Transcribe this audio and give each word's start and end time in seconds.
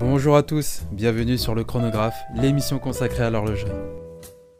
Bonjour 0.00 0.34
à 0.34 0.42
tous, 0.42 0.84
bienvenue 0.92 1.36
sur 1.36 1.54
le 1.54 1.62
chronographe, 1.62 2.18
l'émission 2.34 2.78
consacrée 2.78 3.22
à 3.22 3.28
l'horlogerie. 3.28 3.70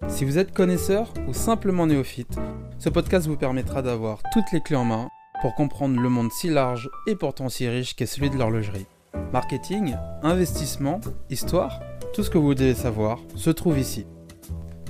Si 0.07 0.27
vous 0.27 0.37
êtes 0.37 0.53
connaisseur 0.53 1.15
ou 1.27 1.33
simplement 1.33 1.87
néophyte, 1.87 2.39
ce 2.79 2.91
podcast 2.91 3.27
vous 3.27 3.39
permettra 3.39 3.81
d'avoir 3.81 4.19
toutes 4.35 4.53
les 4.53 4.61
clés 4.61 4.77
en 4.77 4.85
main 4.85 5.09
pour 5.41 5.55
comprendre 5.55 5.99
le 5.99 6.09
monde 6.11 6.31
si 6.31 6.51
large 6.51 6.91
et 7.07 7.17
pourtant 7.17 7.49
si 7.49 7.67
riche 7.67 7.97
qu'est 7.97 8.05
celui 8.05 8.29
de 8.29 8.37
l'horlogerie. 8.37 8.85
Marketing, 9.33 9.97
investissement, 10.23 11.01
histoire, 11.31 11.81
tout 12.13 12.23
ce 12.23 12.29
que 12.29 12.37
vous 12.37 12.55
devez 12.55 12.75
savoir 12.75 13.19
se 13.35 13.49
trouve 13.49 13.79
ici. 13.79 14.05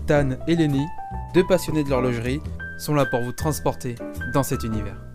Tan 0.09 0.31
et 0.49 0.57
Lenny, 0.57 0.85
deux 1.33 1.47
passionnés 1.47 1.85
de 1.85 1.91
l'horlogerie, 1.91 2.41
sont 2.77 2.95
là 2.95 3.07
pour 3.07 3.21
vous 3.21 3.33
transporter 3.33 3.95
dans 4.35 4.43
cet 4.43 4.65
univers. 4.65 5.10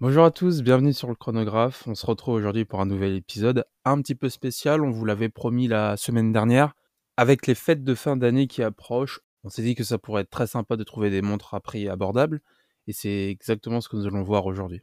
Bonjour 0.00 0.24
à 0.24 0.30
tous, 0.30 0.62
bienvenue 0.62 0.94
sur 0.94 1.08
le 1.08 1.14
chronographe. 1.14 1.86
On 1.86 1.94
se 1.94 2.06
retrouve 2.06 2.32
aujourd'hui 2.36 2.64
pour 2.64 2.80
un 2.80 2.86
nouvel 2.86 3.16
épisode 3.16 3.66
un 3.84 4.00
petit 4.00 4.14
peu 4.14 4.30
spécial. 4.30 4.82
On 4.82 4.90
vous 4.90 5.04
l'avait 5.04 5.28
promis 5.28 5.68
la 5.68 5.98
semaine 5.98 6.32
dernière. 6.32 6.72
Avec 7.18 7.46
les 7.46 7.54
fêtes 7.54 7.84
de 7.84 7.94
fin 7.94 8.16
d'année 8.16 8.46
qui 8.46 8.62
approchent, 8.62 9.20
on 9.44 9.50
s'est 9.50 9.60
dit 9.60 9.74
que 9.74 9.84
ça 9.84 9.98
pourrait 9.98 10.22
être 10.22 10.30
très 10.30 10.46
sympa 10.46 10.78
de 10.78 10.84
trouver 10.84 11.10
des 11.10 11.20
montres 11.20 11.52
à 11.52 11.60
prix 11.60 11.86
abordable. 11.86 12.40
Et 12.86 12.94
c'est 12.94 13.28
exactement 13.28 13.82
ce 13.82 13.90
que 13.90 13.96
nous 13.96 14.06
allons 14.06 14.22
voir 14.22 14.46
aujourd'hui. 14.46 14.80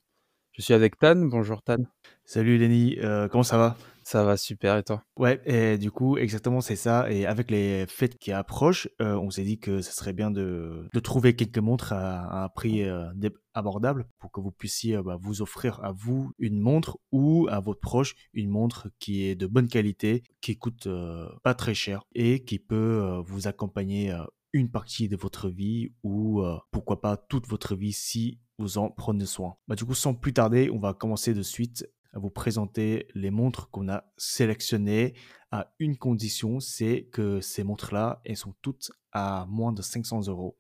Je 0.52 0.62
suis 0.62 0.76
avec 0.76 1.00
Tan. 1.00 1.16
Bonjour 1.16 1.64
Tan. 1.64 1.78
Salut 2.24 2.60
Lenny, 2.60 3.00
euh, 3.00 3.28
comment 3.28 3.42
ça 3.42 3.58
va? 3.58 3.76
Ça 4.08 4.24
va 4.24 4.38
super 4.38 4.78
et 4.78 4.84
toi? 4.84 5.04
Ouais, 5.18 5.42
et 5.44 5.78
du 5.78 5.92
coup, 5.92 6.16
exactement, 6.18 6.62
c'est 6.62 6.78
ça. 6.78 7.12
Et 7.12 7.26
avec 7.26 7.52
les 7.52 7.86
fêtes 7.88 8.18
qui 8.18 8.32
approchent, 8.32 8.88
euh, 9.02 9.16
on 9.16 9.30
s'est 9.30 9.44
dit 9.44 9.60
que 9.60 9.82
ce 9.82 9.92
serait 9.92 10.14
bien 10.14 10.32
de, 10.32 10.88
de 10.94 11.00
trouver 11.02 11.36
quelques 11.36 11.58
montres 11.58 11.92
à, 11.92 12.46
un 12.46 12.48
prix 12.48 12.84
euh, 12.84 13.12
abordable 13.54 14.08
pour 14.18 14.32
que 14.32 14.40
vous 14.40 14.52
puissiez 14.52 14.96
euh, 14.96 15.04
bah, 15.04 15.18
vous 15.20 15.42
offrir 15.42 15.84
à 15.84 15.92
vous 15.92 16.32
une 16.40 16.58
montre 16.58 16.98
ou 17.12 17.50
à 17.52 17.60
votre 17.60 17.82
proche 17.82 18.16
une 18.32 18.50
montre 18.50 18.88
qui 19.00 19.26
est 19.26 19.36
de 19.36 19.46
bonne 19.46 19.68
qualité, 19.68 20.24
qui 20.40 20.58
coûte 20.58 20.88
euh, 20.88 21.28
pas 21.44 21.54
très 21.54 21.74
cher 21.74 22.06
et 22.16 22.46
qui 22.46 22.60
peut 22.60 23.22
vous 23.26 23.50
accompagner 23.50 24.18
une 24.54 24.72
partie 24.72 25.10
de 25.10 25.18
votre 25.18 25.50
vie 25.50 25.92
ou 26.04 26.46
pourquoi 26.72 27.02
pas 27.02 27.18
toute 27.18 27.46
votre 27.46 27.76
vie 27.76 27.92
si 27.92 28.40
vous 28.58 28.78
en 28.78 28.90
prenez 28.90 29.26
soin. 29.26 29.58
Bah, 29.68 29.76
du 29.76 29.84
coup, 29.84 29.94
sans 29.94 30.14
plus 30.14 30.34
tarder, 30.34 30.70
on 30.72 30.80
va 30.80 30.94
commencer 30.94 31.34
de 31.34 31.42
suite 31.42 31.86
vous 32.20 32.30
présenter 32.30 33.08
les 33.14 33.32
montres 33.32 33.70
qu'on 33.70 33.90
a 33.90 34.06
sélectionnées 34.18 35.14
à 35.52 35.74
une 35.80 35.98
condition, 35.98 36.60
c'est 36.60 37.08
que 37.12 37.42
ces 37.42 37.64
montres-là, 37.64 38.22
elles 38.26 38.38
sont 38.38 38.56
toutes 38.62 38.92
à 39.12 39.46
moins 39.50 39.72
de 39.72 39.82
500 39.82 40.28
euros. 40.28 40.58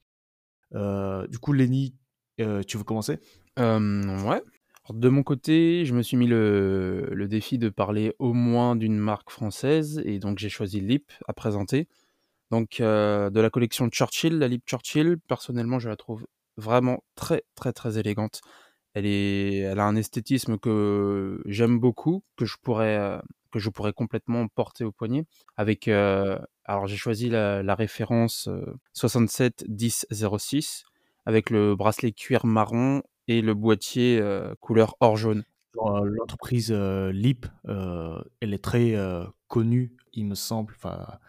Euh, 0.73 1.27
du 1.27 1.39
coup, 1.39 1.53
Lenny, 1.53 1.95
euh, 2.41 2.63
tu 2.63 2.77
veux 2.77 2.83
commencer? 2.83 3.19
Euh, 3.59 4.23
Ouais. 4.27 4.41
De 4.89 5.09
mon 5.09 5.21
côté, 5.21 5.83
je 5.83 5.93
me 5.93 6.01
suis 6.01 6.15
mis 6.15 6.27
le, 6.27 7.09
le 7.11 7.27
défi 7.27 7.57
de 7.57 7.67
parler 7.67 8.15
au 8.19 8.31
moins 8.31 8.77
d'une 8.77 8.97
marque 8.97 9.31
française 9.31 10.01
et 10.05 10.17
donc 10.17 10.37
j'ai 10.37 10.47
choisi 10.47 10.79
Lip 10.79 11.11
à 11.27 11.33
présenter. 11.33 11.89
Donc 12.51 12.77
de 12.79 13.39
la 13.39 13.49
collection 13.49 13.89
Churchill, 13.89 14.39
la 14.39 14.47
Lip 14.47 14.63
Churchill, 14.65 15.17
personnellement 15.27 15.79
je 15.79 15.89
la 15.89 15.97
trouve 15.97 16.25
vraiment 16.55 17.03
très 17.15 17.43
très 17.55 17.73
très 17.73 17.97
élégante. 17.97 18.39
Elle, 18.93 19.05
est, 19.05 19.57
elle 19.59 19.79
a 19.79 19.85
un 19.85 19.95
esthétisme 19.95 20.57
que 20.57 21.41
j'aime 21.45 21.79
beaucoup, 21.79 22.23
que 22.35 22.45
je 22.45 22.57
pourrais, 22.61 22.97
euh, 22.97 23.19
que 23.51 23.59
je 23.59 23.69
pourrais 23.69 23.93
complètement 23.93 24.47
porter 24.47 24.83
au 24.83 24.91
poignet. 24.91 25.25
Avec, 25.55 25.87
euh, 25.87 26.39
alors 26.65 26.87
j'ai 26.87 26.97
choisi 26.97 27.29
la, 27.29 27.63
la 27.63 27.75
référence 27.75 28.47
euh, 28.47 28.73
67 28.93 29.65
10 29.67 30.07
06 30.39 30.83
avec 31.25 31.49
le 31.49 31.75
bracelet 31.75 32.11
cuir 32.13 32.45
marron 32.45 33.03
et 33.27 33.41
le 33.41 33.53
boîtier 33.53 34.19
euh, 34.19 34.55
couleur 34.61 34.95
or 34.99 35.17
jaune. 35.17 35.43
Euh, 35.75 36.05
L'entreprise 36.05 36.71
euh, 36.71 37.11
Lip, 37.11 37.45
euh, 37.67 38.19
elle 38.41 38.53
est 38.53 38.63
très 38.63 38.95
connue, 39.47 39.93
il 40.13 40.25
me 40.25 40.35
semble. 40.35 40.75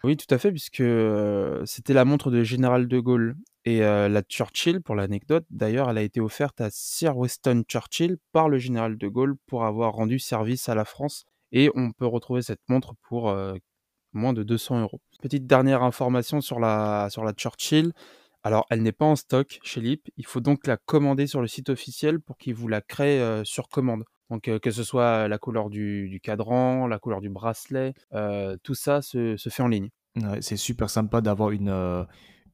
Oui, 0.03 0.17
tout 0.17 0.33
à 0.33 0.37
fait, 0.37 0.51
puisque 0.51 0.83
c'était 1.65 1.93
la 1.93 2.05
montre 2.05 2.31
de 2.31 2.43
Général 2.43 2.87
de 2.87 2.99
Gaulle. 2.99 3.35
Et 3.65 3.79
la 3.81 4.21
Churchill, 4.23 4.81
pour 4.81 4.95
l'anecdote, 4.95 5.45
d'ailleurs, 5.51 5.89
elle 5.89 5.97
a 5.97 6.01
été 6.01 6.21
offerte 6.21 6.59
à 6.61 6.69
Sir 6.71 7.15
Winston 7.17 7.63
Churchill 7.67 8.17
par 8.31 8.49
le 8.49 8.57
Général 8.57 8.97
de 8.97 9.07
Gaulle 9.07 9.35
pour 9.45 9.65
avoir 9.65 9.93
rendu 9.93 10.17
service 10.17 10.69
à 10.69 10.75
la 10.75 10.85
France. 10.85 11.25
Et 11.51 11.69
on 11.75 11.91
peut 11.91 12.05
retrouver 12.05 12.41
cette 12.41 12.61
montre 12.67 12.95
pour 13.07 13.35
moins 14.13 14.33
de 14.33 14.43
200 14.43 14.81
euros. 14.81 15.01
Petite 15.21 15.45
dernière 15.45 15.83
information 15.83 16.41
sur 16.41 16.59
la, 16.59 17.09
sur 17.11 17.23
la 17.23 17.33
Churchill. 17.33 17.91
Alors, 18.43 18.65
elle 18.69 18.81
n'est 18.81 18.93
pas 18.93 19.05
en 19.05 19.17
stock 19.17 19.59
chez 19.61 19.81
Lip. 19.81 20.09
Il 20.17 20.25
faut 20.25 20.39
donc 20.39 20.65
la 20.65 20.77
commander 20.77 21.27
sur 21.27 21.41
le 21.41 21.47
site 21.47 21.69
officiel 21.69 22.19
pour 22.19 22.37
qu'il 22.37 22.55
vous 22.55 22.69
la 22.69 22.81
crée 22.81 23.41
sur 23.43 23.67
commande. 23.67 24.03
Donc, 24.29 24.47
euh, 24.47 24.59
que 24.59 24.71
ce 24.71 24.83
soit 24.83 25.27
la 25.27 25.37
couleur 25.37 25.69
du, 25.69 26.09
du 26.09 26.19
cadran, 26.19 26.87
la 26.87 26.99
couleur 26.99 27.21
du 27.21 27.29
bracelet, 27.29 27.93
euh, 28.13 28.57
tout 28.63 28.75
ça 28.75 29.01
se, 29.01 29.37
se 29.37 29.49
fait 29.49 29.63
en 29.63 29.67
ligne. 29.67 29.89
ouais, 30.17 30.41
c'est 30.41 30.57
super 30.57 30.89
sympa 30.89 31.21
d'avoir 31.21 31.51
une, 31.51 31.69
euh, 31.69 32.03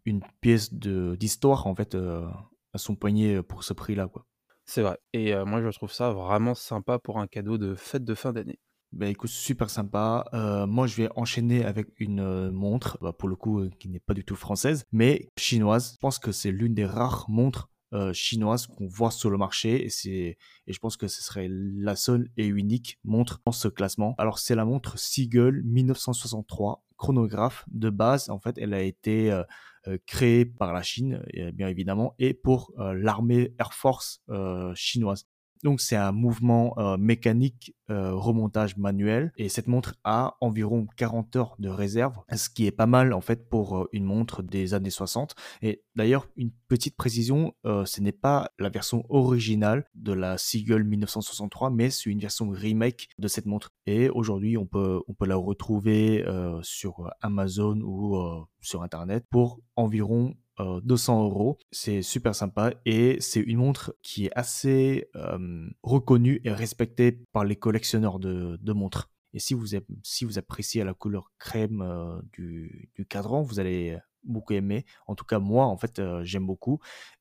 une 0.06 0.22
pièce 0.42 0.74
d'histoire, 0.74 1.68
en 1.68 1.76
fait, 1.76 1.96
à 1.96 2.78
son 2.78 2.96
poignet 2.96 3.42
pour 3.44 3.64
ce 3.64 3.74
prix-là, 3.74 4.08
quoi. 4.08 4.26
C'est 4.66 4.82
vrai. 4.82 4.98
Et 5.14 5.36
moi, 5.46 5.62
je 5.62 5.70
trouve 5.70 5.92
ça 5.92 6.12
vraiment 6.12 6.56
sympa 6.56 6.98
pour 6.98 7.20
un 7.20 7.28
cadeau 7.28 7.58
de 7.58 7.76
fête 7.76 8.04
de 8.04 8.16
fin 8.16 8.34
d'année. 8.34 8.60
Bah 8.96 9.08
écoute, 9.08 9.30
super 9.30 9.70
sympa. 9.70 10.26
Euh, 10.34 10.66
moi, 10.66 10.88
je 10.88 10.96
vais 10.96 11.10
enchaîner 11.18 11.66
avec 11.66 11.88
une 12.00 12.22
euh, 12.22 12.50
montre, 12.50 12.98
bah, 13.02 13.12
pour 13.12 13.28
le 13.28 13.36
coup, 13.36 13.60
euh, 13.60 13.70
qui 13.78 13.90
n'est 13.90 14.00
pas 14.00 14.14
du 14.14 14.24
tout 14.24 14.38
française, 14.38 14.86
mais 14.94 15.28
chinoise. 15.38 15.94
Je 15.96 15.98
pense 15.98 16.18
que 16.18 16.32
c'est 16.32 16.52
l'une 16.52 16.74
des 16.74 16.86
rares 16.86 17.26
montres 17.28 17.70
euh, 17.94 18.14
chinoises 18.14 18.68
qu'on 18.68 18.88
voit 18.88 19.12
sur 19.12 19.30
le 19.30 19.38
marché 19.38 19.86
et, 19.86 19.90
c'est, 19.90 20.38
et 20.68 20.74
je 20.74 20.80
pense 20.80 20.98
que 20.98 21.08
ce 21.08 21.22
serait 21.22 21.48
la 21.50 21.96
seule 21.96 22.30
et 22.36 22.46
unique 22.46 23.00
montre 23.04 23.42
dans 23.46 23.52
ce 23.52 23.68
classement. 23.68 24.16
Alors, 24.18 24.40
c'est 24.40 24.56
la 24.56 24.66
montre 24.66 24.98
Seagull 24.98 25.62
1963 25.64 26.84
chronographe. 26.98 27.66
De 27.68 27.90
base, 27.90 28.30
en 28.30 28.40
fait, 28.40 28.58
elle 28.58 28.74
a 28.74 28.82
été 28.82 29.32
euh, 29.32 29.44
euh, 29.88 29.98
créée 30.08 30.46
par 30.46 30.74
la 30.74 30.82
Chine, 30.82 31.24
bien 31.54 31.68
évidemment, 31.68 32.16
et 32.18 32.34
pour 32.34 32.74
l'armée 32.78 33.54
Air 33.60 33.74
Force 33.74 34.24
chinoise. 34.74 35.28
Donc 35.66 35.82
c'est 35.82 35.96
un 35.96 36.12
mouvement 36.12 36.78
euh, 36.78 36.96
mécanique 36.96 37.74
euh, 37.90 38.14
remontage 38.14 38.78
manuel 38.78 39.32
et 39.36 39.50
cette 39.50 39.66
montre 39.66 39.96
a 40.04 40.38
environ 40.40 40.86
40 40.96 41.36
heures 41.38 41.56
de 41.58 41.70
réserve, 41.70 42.20
ce 42.36 42.50
qui 42.50 42.68
est 42.68 42.72
pas 42.72 42.86
mal 42.86 43.14
en 43.14 43.22
fait 43.22 43.50
pour 43.50 43.76
euh, 43.76 43.90
une 43.92 44.04
montre 44.04 44.44
des 44.44 44.76
années 44.76 44.92
60. 44.92 45.34
Et 45.64 45.82
d'ailleurs 45.96 46.28
une 46.36 46.52
petite 46.68 46.96
précision, 46.96 47.54
ce 47.64 48.00
n'est 48.00 48.12
pas 48.12 48.52
la 48.60 48.70
version 48.70 49.06
originale 49.10 49.86
de 49.96 50.14
la 50.14 50.38
Seagull 50.38 50.84
1963, 50.84 51.72
mais 51.72 51.90
c'est 51.90 52.12
une 52.12 52.20
version 52.20 52.48
remake 52.52 53.10
de 53.18 53.28
cette 53.28 53.48
montre. 53.48 53.72
Et 53.88 54.10
aujourd'hui 54.10 54.58
on 54.58 54.68
peut 54.68 55.02
on 55.08 55.16
peut 55.16 55.26
la 55.26 55.36
retrouver 55.36 56.24
sur 56.62 57.10
Amazon 57.22 57.82
ou 57.82 58.46
sur 58.62 58.84
internet 58.84 59.26
pour 59.32 59.62
environ 59.76 60.36
euh, 60.60 60.82
200 60.84 61.26
euros. 61.26 61.58
C'est 61.72 62.02
super 62.02 62.36
sympa 62.36 62.74
et 62.86 63.18
c'est 63.20 63.40
une 63.42 63.58
montre 63.58 63.96
qui 64.02 64.26
est 64.26 64.32
assez 64.36 65.10
euh, 65.16 65.70
reconnue 65.84 66.42
et 66.44 66.52
respectée 66.52 67.24
par 67.32 67.46
les 67.46 67.56
collectionneurs 67.56 68.20
de, 68.20 68.74
montres. 68.74 69.10
Et 69.34 69.40
si 69.40 69.54
vous, 69.54 69.68
si 70.04 70.26
vous 70.26 70.38
appréciez 70.38 70.84
la 70.84 70.94
couleur 70.94 71.32
crème 71.40 71.82
euh, 71.82 72.22
du, 72.32 72.90
du 72.96 73.06
cadran, 73.06 73.42
vous 73.42 73.60
allez 73.60 73.98
beaucoup 74.26 74.54
aimer. 74.54 74.86
En 75.08 75.16
tout 75.16 75.26
cas, 75.26 75.40
moi, 75.40 75.66
en 75.66 75.78
fait, 75.78 76.00
euh, 76.00 76.24
j'aime 76.24 76.46
beaucoup. 76.46 76.80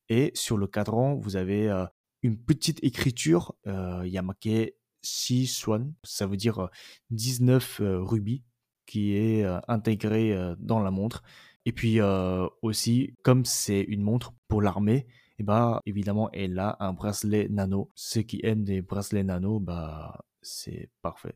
Et 0.08 0.32
sur 0.34 0.56
le 0.56 0.66
cadran, 0.66 1.14
vous 1.14 1.36
avez 1.36 1.68
euh, 1.68 1.86
une 2.22 2.38
petite 2.38 2.82
écriture. 2.82 3.54
euh, 3.66 4.02
Il 4.04 4.12
y 4.12 4.18
a 4.18 4.22
marqué 4.22 4.76
6 5.02 5.46
Swan, 5.46 5.92
ça 6.02 6.26
veut 6.26 6.36
dire 6.36 6.58
euh, 6.58 6.68
19 7.10 7.80
euh, 7.80 8.00
rubis 8.00 8.42
qui 8.86 9.16
est 9.16 9.44
euh, 9.44 9.60
intégré 9.68 10.32
euh, 10.32 10.54
dans 10.58 10.80
la 10.80 10.90
montre. 10.90 11.22
Et 11.66 11.72
puis 11.72 12.00
euh, 12.00 12.46
aussi, 12.62 13.14
comme 13.22 13.44
c'est 13.44 13.80
une 13.80 14.02
montre 14.02 14.32
pour 14.48 14.60
l'armée, 14.62 15.06
et 15.38 15.42
bah 15.42 15.80
évidemment 15.86 16.30
elle 16.32 16.58
a 16.58 16.76
un 16.80 16.92
bracelet 16.92 17.48
nano. 17.48 17.90
Ceux 17.94 18.22
qui 18.22 18.40
aiment 18.42 18.64
des 18.64 18.82
bracelets 18.82 19.24
nano, 19.24 19.60
bah 19.60 20.24
c'est 20.42 20.90
parfait. 21.02 21.34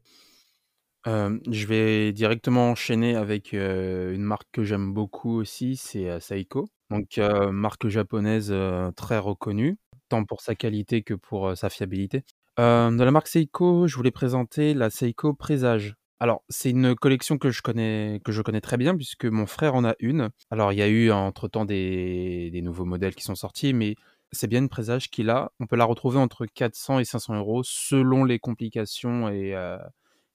Euh, 1.07 1.39
je 1.51 1.67
vais 1.67 2.13
directement 2.13 2.71
enchaîner 2.71 3.17
avec 3.17 3.55
euh, 3.55 4.15
une 4.15 4.23
marque 4.23 4.49
que 4.53 4.65
j'aime 4.65 4.93
beaucoup 4.93 5.37
aussi, 5.39 5.77
c'est 5.77 6.21
Seiko. 6.21 6.69
Donc, 6.91 7.21
marque 7.53 7.89
japonaise 7.89 8.55
très 8.97 9.19
reconnue, 9.19 9.77
tant 10.09 10.25
pour 10.25 10.41
sa 10.41 10.55
qualité 10.55 11.03
que 11.03 11.13
pour 11.13 11.55
sa 11.55 11.69
fiabilité. 11.69 12.25
De 12.57 13.03
la 13.03 13.11
marque 13.11 13.29
Seiko, 13.29 13.87
je 13.87 13.95
voulais 13.95 14.11
présenter 14.11 14.73
la 14.73 14.89
Seiko 14.89 15.35
Présage. 15.35 15.98
Alors, 16.21 16.43
c'est 16.49 16.71
une 16.71 16.97
collection 16.97 17.39
que 17.39 17.51
je 17.51 17.63
connais, 17.63 18.21
que 18.25 18.33
je 18.33 18.43
connais 18.43 18.61
très 18.61 18.77
bien 18.77 18.97
puisque 18.97 19.25
mon 19.25 19.47
frère 19.47 19.75
en 19.75 19.85
a 19.85 19.95
une. 20.01 20.31
Alors, 20.51 20.73
il 20.73 20.79
y 20.79 20.83
a 20.83 20.89
eu 20.89 21.13
entre-temps 21.13 21.65
des, 21.65 22.51
des 22.51 22.63
nouveaux 22.63 22.85
modèles 22.85 23.15
qui 23.15 23.23
sont 23.23 23.37
sortis, 23.37 23.73
mais 23.73 23.95
c'est 24.33 24.47
bien 24.47 24.61
une 24.61 24.69
Présage 24.69 25.11
qu'il 25.11 25.31
a. 25.31 25.53
On 25.61 25.67
peut 25.67 25.77
la 25.77 25.85
retrouver 25.85 26.19
entre 26.19 26.47
400 26.47 26.99
et 26.99 27.05
500 27.05 27.37
euros 27.37 27.63
selon 27.65 28.25
les 28.25 28.39
complications 28.39 29.29
et 29.29 29.55
euh, 29.55 29.79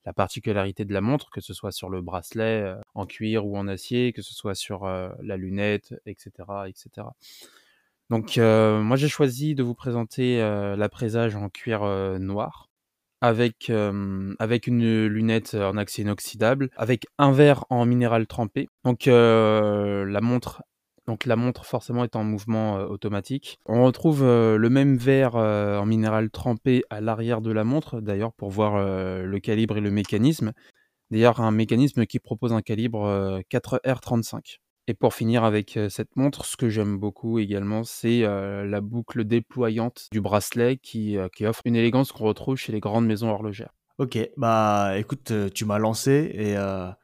la 0.05 0.13
particularité 0.13 0.85
de 0.85 0.93
la 0.93 1.01
montre, 1.01 1.29
que 1.29 1.41
ce 1.41 1.53
soit 1.53 1.71
sur 1.71 1.89
le 1.89 2.01
bracelet 2.01 2.63
euh, 2.63 2.75
en 2.95 3.05
cuir 3.05 3.45
ou 3.45 3.57
en 3.57 3.67
acier, 3.67 4.13
que 4.13 4.21
ce 4.21 4.33
soit 4.33 4.55
sur 4.55 4.85
euh, 4.85 5.09
la 5.21 5.37
lunette, 5.37 5.95
etc., 6.05 6.31
etc. 6.67 7.07
Donc, 8.09 8.37
moi, 8.37 8.95
j'ai 8.95 9.07
choisi 9.07 9.55
de 9.55 9.63
vous 9.63 9.73
présenter 9.73 10.37
la 10.39 10.89
présage 10.89 11.35
en 11.35 11.49
cuir 11.49 11.83
noir. 12.19 12.69
Avec, 13.23 13.69
hem, 13.69 14.35
avec 14.39 14.67
une 14.67 15.07
lunette 15.07 15.55
en 15.55 15.77
acier 15.77 16.03
inoxydable, 16.03 16.69
avec 16.75 17.05
un 17.17 17.31
verre 17.31 17.65
en 17.69 17.85
minéral 17.85 18.27
trempé. 18.27 18.67
Donc 18.83 19.07
heu, 19.07 20.03
la 20.05 20.21
montre 20.21 20.61
donc 21.07 21.25
la 21.25 21.35
montre 21.35 21.65
forcément 21.65 22.03
est 22.05 22.15
en 22.15 22.23
mouvement, 22.25 22.79
heu, 22.79 22.85
automatique. 22.85 23.59
On 23.65 23.83
retrouve, 23.85 24.23
le 24.23 24.69
même 24.69 24.97
verre, 24.97 25.35
en 25.35 25.85
minéral 25.85 26.29
trempé 26.31 26.83
à 26.89 27.01
l'arrière 27.01 27.41
de 27.41 27.51
la 27.51 27.63
montre, 27.63 28.01
d'ailleurs 28.01 28.33
pour 28.33 28.51
voir, 28.51 28.77
le 29.23 29.39
calibre 29.39 29.77
et 29.77 29.81
le 29.81 29.91
mécanisme. 29.91 30.51
D'ailleurs 31.11 31.41
un 31.41 31.51
mécanisme 31.51 32.05
qui 32.07 32.19
propose 32.19 32.53
un 32.53 32.61
calibre, 32.61 33.05
heu, 33.07 33.43
4R35 33.49 34.59
et 34.87 34.93
pour 34.93 35.13
finir 35.13 35.43
avec, 35.43 35.79
cette 35.89 36.15
montre, 36.15 36.45
ce 36.45 36.57
que 36.57 36.69
j'aime 36.69 36.97
beaucoup 36.97 37.39
également, 37.39 37.83
c'est, 37.83 38.21
la 38.21 38.81
boucle 38.81 39.23
déployante 39.23 40.07
du 40.11 40.21
bracelet 40.21 40.77
qui, 40.77 41.17
qui 41.35 41.45
offre 41.45 41.61
une 41.65 41.75
élégance 41.75 42.11
qu'on 42.11 42.25
retrouve 42.25 42.57
chez 42.57 42.71
les 42.71 42.79
grandes 42.79 43.05
maisons 43.05 43.29
horlogères. 43.29 43.73
OK, 43.99 44.17
bah, 44.37 44.97
écoute, 44.97 45.31
tu 45.53 45.65
m'as 45.65 45.77
lancé 45.77 46.31
et 46.33 46.57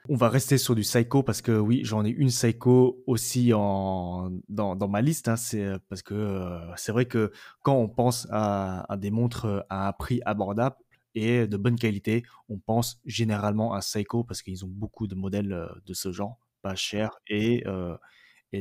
on 0.10 0.16
va 0.16 0.28
rester 0.28 0.58
sur 0.58 0.74
du 0.74 0.84
Seiko 0.84 1.22
parce 1.22 1.42
que 1.42 1.52
oui, 1.52 1.82
j'en 1.84 2.04
ai 2.04 2.10
une 2.10 2.32
Seiko 2.32 3.04
aussi 3.06 3.54
en 3.54 4.32
dans 4.50 4.76
dans 4.76 4.88
ma 4.88 5.02
liste, 5.02 5.28
hein. 5.28 5.36
C'est, 5.36 5.70
parce 5.88 6.02
que, 6.02 6.60
c'est 6.78 6.92
vrai 6.92 7.06
que 7.06 7.32
quand 7.62 7.76
on 7.76 7.88
pense 7.88 8.28
à 8.32 8.92
à 8.92 8.98
des 8.98 9.12
montres, 9.12 9.66
à 9.70 9.88
un 9.88 9.92
prix 9.94 10.20
abordable 10.26 10.78
et 11.14 11.46
de 11.46 11.58
bonne 11.58 11.78
qualité, 11.78 12.24
on 12.50 12.58
pense 12.58 13.00
généralement 13.06 13.74
à 13.74 13.82
Seiko 13.82 14.24
parce 14.24 14.42
qu'ils 14.42 14.66
ont 14.66 14.70
beaucoup 14.72 15.06
de 15.06 15.14
modèles, 15.14 15.70
de 15.86 15.94
ce 15.94 16.12
genre, 16.12 16.40
pas 16.62 16.76
cher 16.76 17.12
et 17.28 17.64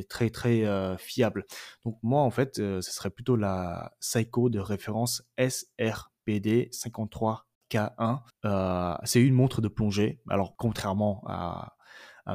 très, 0.08 0.30
très, 0.30 0.64
heu, 0.64 0.96
fiables. 0.98 1.44
Donc 1.84 1.98
moi, 2.02 2.22
en 2.22 2.30
fait, 2.30 2.56
ce 2.56 2.80
serait 2.80 3.10
plutôt 3.10 3.36
la 3.36 3.92
Seiko 4.00 4.50
de 4.50 4.58
référence 4.58 5.22
SRPD 5.38 6.68
53 6.72 7.46
K1. 7.70 8.20
Heu, 8.44 8.96
c'est 9.04 9.22
une 9.22 9.34
montre 9.34 9.60
de 9.60 9.68
plongée. 9.68 10.20
Alors 10.28 10.56
contrairement 10.56 11.22
à 11.26 11.74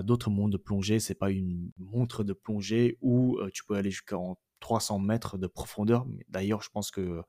d'autres 0.03 0.31
montres 0.31 0.51
de 0.51 0.57
plongée, 0.57 0.99
c'est 0.99 1.13
pas 1.15 1.29
une 1.29 1.71
montre 1.77 2.23
de 2.23 2.33
plongée 2.33 2.97
où, 3.01 3.39
tu 3.53 3.63
peux 3.65 3.75
aller 3.75 3.91
jusqu'en 3.91 4.37
300 4.59 4.97
mètres 4.99 5.37
de 5.37 5.47
profondeur. 5.47 6.05
D'ailleurs, 6.29 6.63
je 6.63 6.69
pense 6.69 6.89
que 6.89 7.21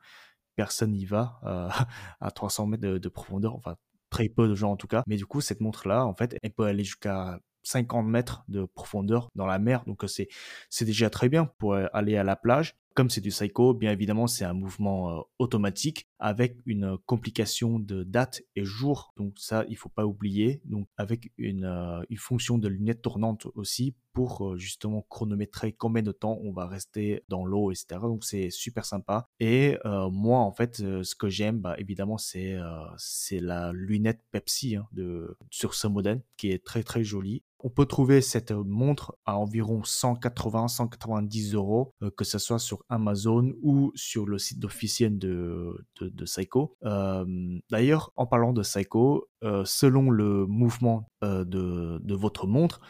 personne 0.56 0.92
n'y 0.92 1.04
va, 1.04 1.40
à 2.20 2.30
300 2.30 2.66
mètres 2.66 2.82
de 2.82 2.98
de 2.98 3.08
profondeur, 3.08 3.54
enfin 3.54 3.76
très 4.10 4.28
peu 4.28 4.48
de 4.48 4.54
gens 4.54 4.72
en 4.72 4.76
tout 4.76 4.86
cas. 4.86 5.02
Mais 5.06 5.16
du 5.16 5.26
coup, 5.26 5.40
cette 5.40 5.60
montre-là, 5.60 6.06
en 6.06 6.14
fait, 6.14 6.36
elle 6.42 6.52
peut 6.52 6.64
aller 6.64 6.84
jusqu'à 6.84 7.38
50 7.64 8.06
mètres 8.06 8.44
de 8.48 8.64
profondeur 8.66 9.30
dans 9.34 9.46
la 9.46 9.58
mer. 9.58 9.84
Donc, 9.86 10.04
heu, 10.04 10.08
c'est 10.08 10.84
déjà 10.84 11.10
très 11.10 11.28
bien 11.28 11.46
pour, 11.58 11.74
heu, 11.74 11.88
aller 11.92 12.16
à 12.16 12.24
la 12.24 12.36
plage. 12.36 12.76
Comme 12.94 13.10
c'est 13.10 13.20
du 13.20 13.32
Seiko, 13.32 13.74
bien 13.74 13.90
évidemment, 13.90 14.26
c'est 14.28 14.44
un 14.44 14.52
mouvement, 14.52 15.18
heu, 15.18 15.22
automatique 15.40 16.08
avec 16.24 16.56
une, 16.64 16.96
complication 17.04 17.78
de 17.78 18.02
date 18.02 18.42
et 18.56 18.64
jour. 18.64 19.12
Donc 19.18 19.34
ça, 19.36 19.66
il 19.68 19.76
faut 19.76 19.90
pas 19.90 20.06
oublier. 20.06 20.62
Donc 20.64 20.88
avec 20.96 21.30
une, 21.36 21.66
heu, 21.66 22.06
une 22.08 22.16
fonction 22.16 22.56
de 22.56 22.66
lunette 22.66 23.02
tournante 23.02 23.46
aussi 23.54 23.94
pour, 24.14 24.52
heu, 24.52 24.56
justement 24.56 25.04
chronométrer 25.10 25.72
combien 25.72 26.02
de 26.02 26.12
temps 26.12 26.38
on 26.42 26.50
va 26.50 26.66
rester 26.66 27.22
dans 27.28 27.44
l'eau 27.44 27.70
et 27.72 27.74
cetera. 27.74 28.08
Donc 28.08 28.24
c'est 28.24 28.48
super 28.48 28.86
sympa 28.86 29.28
et 29.38 29.76
moi, 29.84 30.38
en 30.38 30.52
fait, 30.52 30.76
ce 30.76 31.14
que 31.14 31.28
j'aime, 31.28 31.58
bah, 31.58 31.74
évidemment, 31.78 32.16
c'est, 32.16 32.56
c'est 32.96 33.40
la 33.40 33.72
lunette 33.72 34.22
Pepsi, 34.30 34.76
hein, 34.76 34.86
de 34.92 35.36
sur 35.50 35.74
ce 35.74 35.86
modèle 35.86 36.22
qui 36.36 36.50
est 36.50 36.64
très, 36.64 36.82
très 36.82 37.04
jolie. 37.04 37.42
On 37.60 37.70
peut 37.70 37.86
trouver 37.86 38.20
cette, 38.20 38.52
montre 38.52 39.16
à 39.24 39.38
environ 39.38 39.80
180-190 39.82 41.54
euros, 41.54 41.92
que 42.16 42.24
ce 42.24 42.38
soit 42.38 42.58
sur 42.58 42.84
Amazon 42.88 43.52
ou 43.62 43.90
sur 43.94 44.26
le 44.26 44.38
site 44.38 44.64
officiel 44.64 45.18
de 45.18 45.86
de 46.14 46.24
Seiko. 46.26 46.76
Hem, 46.82 47.60
d'ailleurs, 47.70 48.12
en 48.16 48.26
parlant 48.26 48.52
de 48.52 48.62
Seiko, 48.62 49.28
heu, 49.42 49.64
selon 49.64 50.10
le 50.10 50.46
mouvement, 50.46 51.08
heu, 51.22 51.44
de 51.44 52.14
votre 52.14 52.46
montre, 52.46 52.80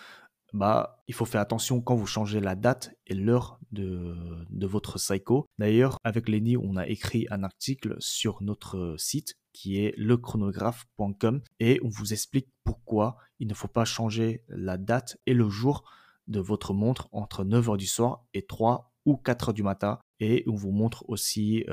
bah, 0.55 1.03
il 1.09 1.15
faut 1.15 1.25
faire 1.25 1.41
attention 1.41 1.81
quand 1.81 1.97
vous 1.97 2.07
changez 2.07 2.39
la 2.39 2.55
date 2.55 2.93
et 3.09 3.15
l'heure 3.15 3.59
de 3.73 4.67
votre 4.67 4.99
Seiko. 4.99 5.47
D'ailleurs, 5.59 5.99
avec 6.05 6.29
Lenny, 6.29 6.57
on 6.57 6.77
a 6.77 6.87
écrit 6.87 7.27
un 7.31 7.43
article 7.43 7.97
sur 7.99 8.41
notre 8.41 8.95
site 8.97 9.35
qui 9.53 9.85
est 9.85 9.95
lechronographe.com 9.97 11.43
et 11.59 11.81
on 11.83 11.89
vous 11.89 12.13
explique 12.13 12.49
pourquoi 12.63 13.17
il 13.41 13.49
ne 13.49 13.55
faut 13.55 13.69
pas 13.69 13.85
changer 13.85 14.45
la 14.49 14.79
date 14.79 15.17
et 15.27 15.35
le 15.35 15.49
jour 15.49 15.85
de 16.29 16.39
votre 16.39 16.73
montre 16.73 17.09
entre 17.11 17.45
9 17.45 17.71
heures 17.71 17.77
du 17.77 17.87
soir 17.87 18.25
et 18.33 18.47
3 18.47 18.93
ou 19.05 19.17
4 19.17 19.49
heures 19.49 19.55
du 19.55 19.63
matin 19.65 19.99
et 20.21 20.45
on 20.47 20.55
vous 20.55 20.71
montre 20.71 21.05
aussi, 21.09 21.65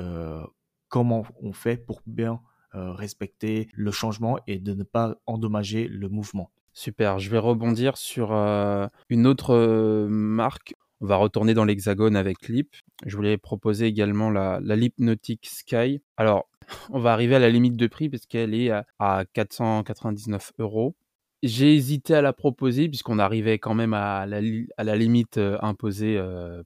comment 0.92 1.24
on 1.42 1.54
fait 1.54 1.78
pour 1.78 2.02
bien, 2.06 2.40
heu, 2.74 2.90
respecter 2.90 3.68
le 3.72 3.90
changement 3.90 4.38
et 4.46 4.58
de 4.58 4.74
ne 4.74 4.82
pas 4.82 5.16
endommager 5.26 5.88
le 5.88 6.10
mouvement. 6.10 6.50
Super, 6.74 7.18
je 7.18 7.30
vais 7.30 7.38
rebondir 7.38 7.96
sur, 7.96 8.32
heu, 8.34 8.86
une 9.08 9.26
autre, 9.26 9.54
heu, 9.54 10.06
marque. 10.08 10.74
On 11.00 11.06
va 11.06 11.16
retourner 11.16 11.54
dans 11.54 11.64
l'hexagone 11.64 12.14
avec 12.14 12.46
Lip. 12.48 12.76
Je 13.06 13.16
voulais 13.16 13.38
proposer 13.38 13.86
également 13.86 14.30
la 14.30 14.60
la 14.62 14.76
Lipnotic 14.76 15.46
Sky. 15.46 16.02
Alors, 16.18 16.48
on 16.92 17.00
va 17.00 17.12
arriver 17.14 17.34
à 17.36 17.38
la 17.40 17.48
limite 17.48 17.76
de 17.76 17.86
prix 17.86 18.10
parce 18.10 18.26
qu'elle 18.26 18.54
est 18.54 18.70
à 18.70 18.84
à 18.98 19.24
499 19.32 20.52
€. 20.58 20.94
J'ai 21.42 21.74
hésité 21.74 22.14
à 22.14 22.22
la 22.22 22.32
proposer 22.34 22.88
puisqu'on 22.88 23.18
arrivait 23.18 23.58
quand 23.58 23.74
même 23.74 23.94
à 23.94 24.26
la 24.26 24.94
limite, 24.96 25.38
imposée, 25.60 26.20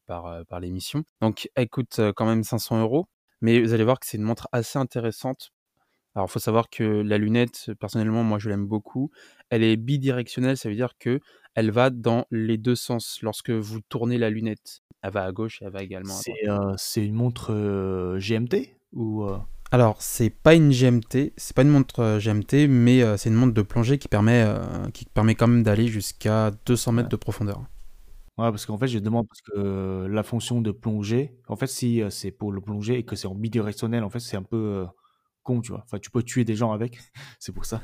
par, 0.07 0.45
par 0.47 0.61
l'émission. 0.61 1.05
Donc 1.23 1.49
elle 1.55 1.69
coûte, 1.71 2.01
quand 2.17 2.27
même 2.27 2.45
500 2.45 2.83
€, 2.85 3.07
mais 3.43 3.61
vous 3.61 3.73
allez 3.75 3.85
voir 3.85 4.01
que 4.01 4.07
c'est 4.07 4.17
une 4.19 4.25
montre 4.25 4.49
assez 4.53 4.79
intéressante. 4.79 5.53
Alors, 6.17 6.29
il 6.29 6.33
faut 6.33 6.39
savoir 6.41 6.71
que 6.71 6.85
la 6.85 7.19
lunette, 7.19 7.73
personnellement, 7.81 8.25
moi, 8.25 8.39
je 8.41 8.51
l'aime 8.51 8.67
beaucoup. 8.67 9.11
Elle 9.51 9.63
est 9.65 9.77
bidirectionnelle, 9.77 10.57
ça 10.59 10.69
veut 10.71 10.77
dire 10.77 10.95
que 10.99 11.21
elle 11.57 11.71
va 11.73 11.91
dans 11.91 12.27
les 12.33 12.59
2 12.59 12.77
sens. 12.77 13.21
Lorsque 13.23 13.51
vous 13.51 13.81
tournez 13.89 14.19
la 14.19 14.31
lunette, 14.31 14.81
elle 15.03 15.13
va 15.13 15.25
à 15.25 15.33
gauche 15.33 15.63
et 15.63 15.67
elle 15.67 15.73
va 15.73 15.83
également 15.85 16.19
à 16.21 16.23
C'est, 16.23 16.33
droite. 16.39 16.41
heu, 16.47 16.75
c'est 16.77 17.05
une 17.05 17.15
montre, 17.15 17.53
heu, 17.53 18.19
GMT 18.19 18.79
ou, 18.93 19.25
heu? 19.25 19.39
Alors, 19.73 20.01
c'est 20.01 20.31
pas 20.31 20.55
une 20.55 20.71
GMT, 20.71 21.33
c'est 21.37 21.55
pas 21.55 21.63
une 21.63 21.71
montre, 21.71 22.19
GMT, 22.21 22.69
mais, 22.69 23.03
c'est 23.19 23.29
une 23.31 23.35
montre 23.35 23.53
de 23.55 23.63
plongée 23.63 23.99
qui 23.99 24.07
permet, 24.09 24.45
heu, 24.45 24.91
qui 24.95 25.07
permet 25.07 25.35
quand 25.35 25.49
même 25.49 25.65
d'aller 25.65 25.89
jusqu'à 25.89 26.53
200 26.67 26.93
mètres 26.93 27.09
Ouais. 27.09 27.11
de 27.11 27.17
profondeur. 27.17 27.65
Ouais, 28.39 28.51
parce 28.51 28.67
qu'en 28.67 28.77
fait, 28.77 28.89
je 28.89 28.99
demande 28.99 29.27
parce 29.29 29.41
que 29.41 30.07
la 30.07 30.23
fonction 30.23 30.61
de 30.61 30.71
plongée, 30.71 31.33
en 31.49 31.57
fait, 31.57 31.69
si, 31.69 32.03
c'est 32.11 32.31
pour 32.31 32.53
le 32.53 32.61
plonger 32.61 32.99
et 32.99 33.03
que 33.03 33.17
c'est 33.17 33.27
en 33.27 33.35
bidirectionnel, 33.35 34.05
en 34.05 34.11
fait, 34.11 34.21
c'est 34.21 34.37
un 34.37 34.43
peu, 34.43 34.85
con, 35.43 35.61
tu 35.63 35.73
vois? 35.73 35.83
Enfin, 35.85 35.99
tu 35.99 36.11
peux 36.11 36.23
tuer 36.23 36.45
des 36.45 36.55
gens 36.55 36.73
avec, 36.73 36.99
c'est 37.39 37.53
pour 37.53 37.65
ça. 37.65 37.81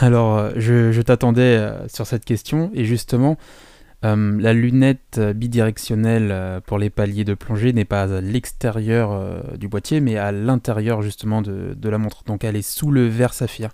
Alors, 0.00 0.50
je 0.58 1.00
t'attendais, 1.00 1.58
sur 1.88 2.06
cette 2.06 2.24
question 2.26 2.70
et 2.74 2.84
justement, 2.84 3.38
la 4.02 4.52
lunette, 4.52 5.18
bidirectionnelle, 5.34 6.60
pour 6.66 6.76
les 6.76 6.90
paliers 6.90 7.24
de 7.24 7.32
plongée 7.32 7.72
n'est 7.72 7.86
pas 7.86 8.02
à 8.02 8.20
l'extérieur, 8.20 9.56
du 9.56 9.68
boîtier, 9.68 10.00
mais 10.00 10.18
à 10.18 10.30
l'intérieur 10.32 11.00
justement 11.00 11.40
de 11.40 11.74
de 11.74 11.88
la 11.88 11.96
montre. 11.96 12.24
Donc 12.24 12.44
elle 12.44 12.56
est 12.56 12.60
sous 12.60 12.90
le 12.90 13.06
verre 13.06 13.32
saphir 13.32 13.70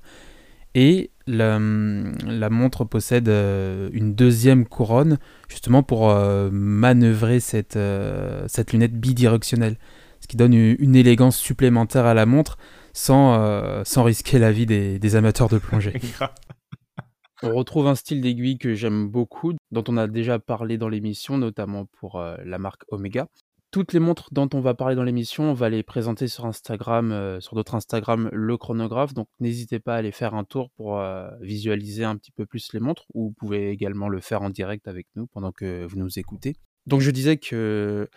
et 0.76 1.10
le, 1.30 2.12
la 2.26 2.50
montre 2.50 2.84
possède, 2.84 3.28
heu, 3.28 3.90
une 3.92 4.14
2e 4.14 4.64
couronne 4.64 5.18
justement 5.48 5.82
pour, 5.82 6.10
heu, 6.10 6.50
manœuvrer 6.52 7.40
cette, 7.40 7.76
heu, 7.76 8.44
cette 8.48 8.72
lunette 8.72 8.94
bidirectionnelle. 8.94 9.76
Ce 10.20 10.26
qui 10.26 10.36
donne 10.36 10.52
une 10.52 10.96
élégance 10.96 11.38
supplémentaire 11.38 12.04
à 12.04 12.14
la 12.14 12.26
montre 12.26 12.58
sans, 12.92 13.82
risquer 14.02 14.38
la 14.38 14.52
vie 14.52 14.66
des 14.66 14.98
des 14.98 15.16
amateurs 15.16 15.48
de 15.48 15.58
plongée. 15.58 15.98
On 17.42 17.54
retrouve 17.54 17.86
un 17.86 17.94
style 17.94 18.20
d'aiguille 18.20 18.58
que 18.58 18.74
j'aime 18.74 19.08
beaucoup, 19.08 19.54
dont 19.70 19.84
on 19.88 19.96
a 19.96 20.06
déjà 20.06 20.38
parlé 20.38 20.76
dans 20.76 20.90
l'émission, 20.90 21.38
notamment 21.38 21.86
pour, 21.86 22.22
la 22.44 22.58
marque 22.58 22.82
Omega. 22.88 23.28
Toutes 23.70 23.92
les 23.92 24.00
montres 24.00 24.30
dont 24.32 24.48
on 24.52 24.60
va 24.60 24.74
parler 24.74 24.96
dans 24.96 25.04
l'émission, 25.04 25.44
on 25.44 25.54
va 25.54 25.68
les 25.68 25.84
présenter 25.84 26.26
sur 26.26 26.44
Instagram, 26.44 27.12
heu, 27.12 27.40
sur 27.40 27.54
notre 27.54 27.76
Instagram, 27.76 28.28
Le 28.32 28.56
Chronographe, 28.56 29.14
donc 29.14 29.28
n'hésitez 29.38 29.78
pas 29.78 29.94
à 29.94 29.98
aller 29.98 30.10
faire 30.10 30.34
un 30.34 30.42
tour 30.42 30.70
pour, 30.72 30.98
heu, 30.98 31.28
visualiser 31.40 32.02
un 32.02 32.16
petit 32.16 32.32
peu 32.32 32.46
plus 32.46 32.72
les 32.72 32.80
montres 32.80 33.04
ou 33.14 33.26
vous 33.26 33.32
pouvez 33.32 33.70
également 33.70 34.08
le 34.08 34.20
faire 34.20 34.42
en 34.42 34.50
direct 34.50 34.88
avec 34.88 35.06
nous 35.14 35.28
pendant 35.28 35.52
que 35.52 35.86
vous 35.86 35.96
nous 35.96 36.18
écoutez. 36.18 36.56
Donc 36.86 37.00
je 37.00 37.12
disais 37.12 37.36
que 37.36 38.08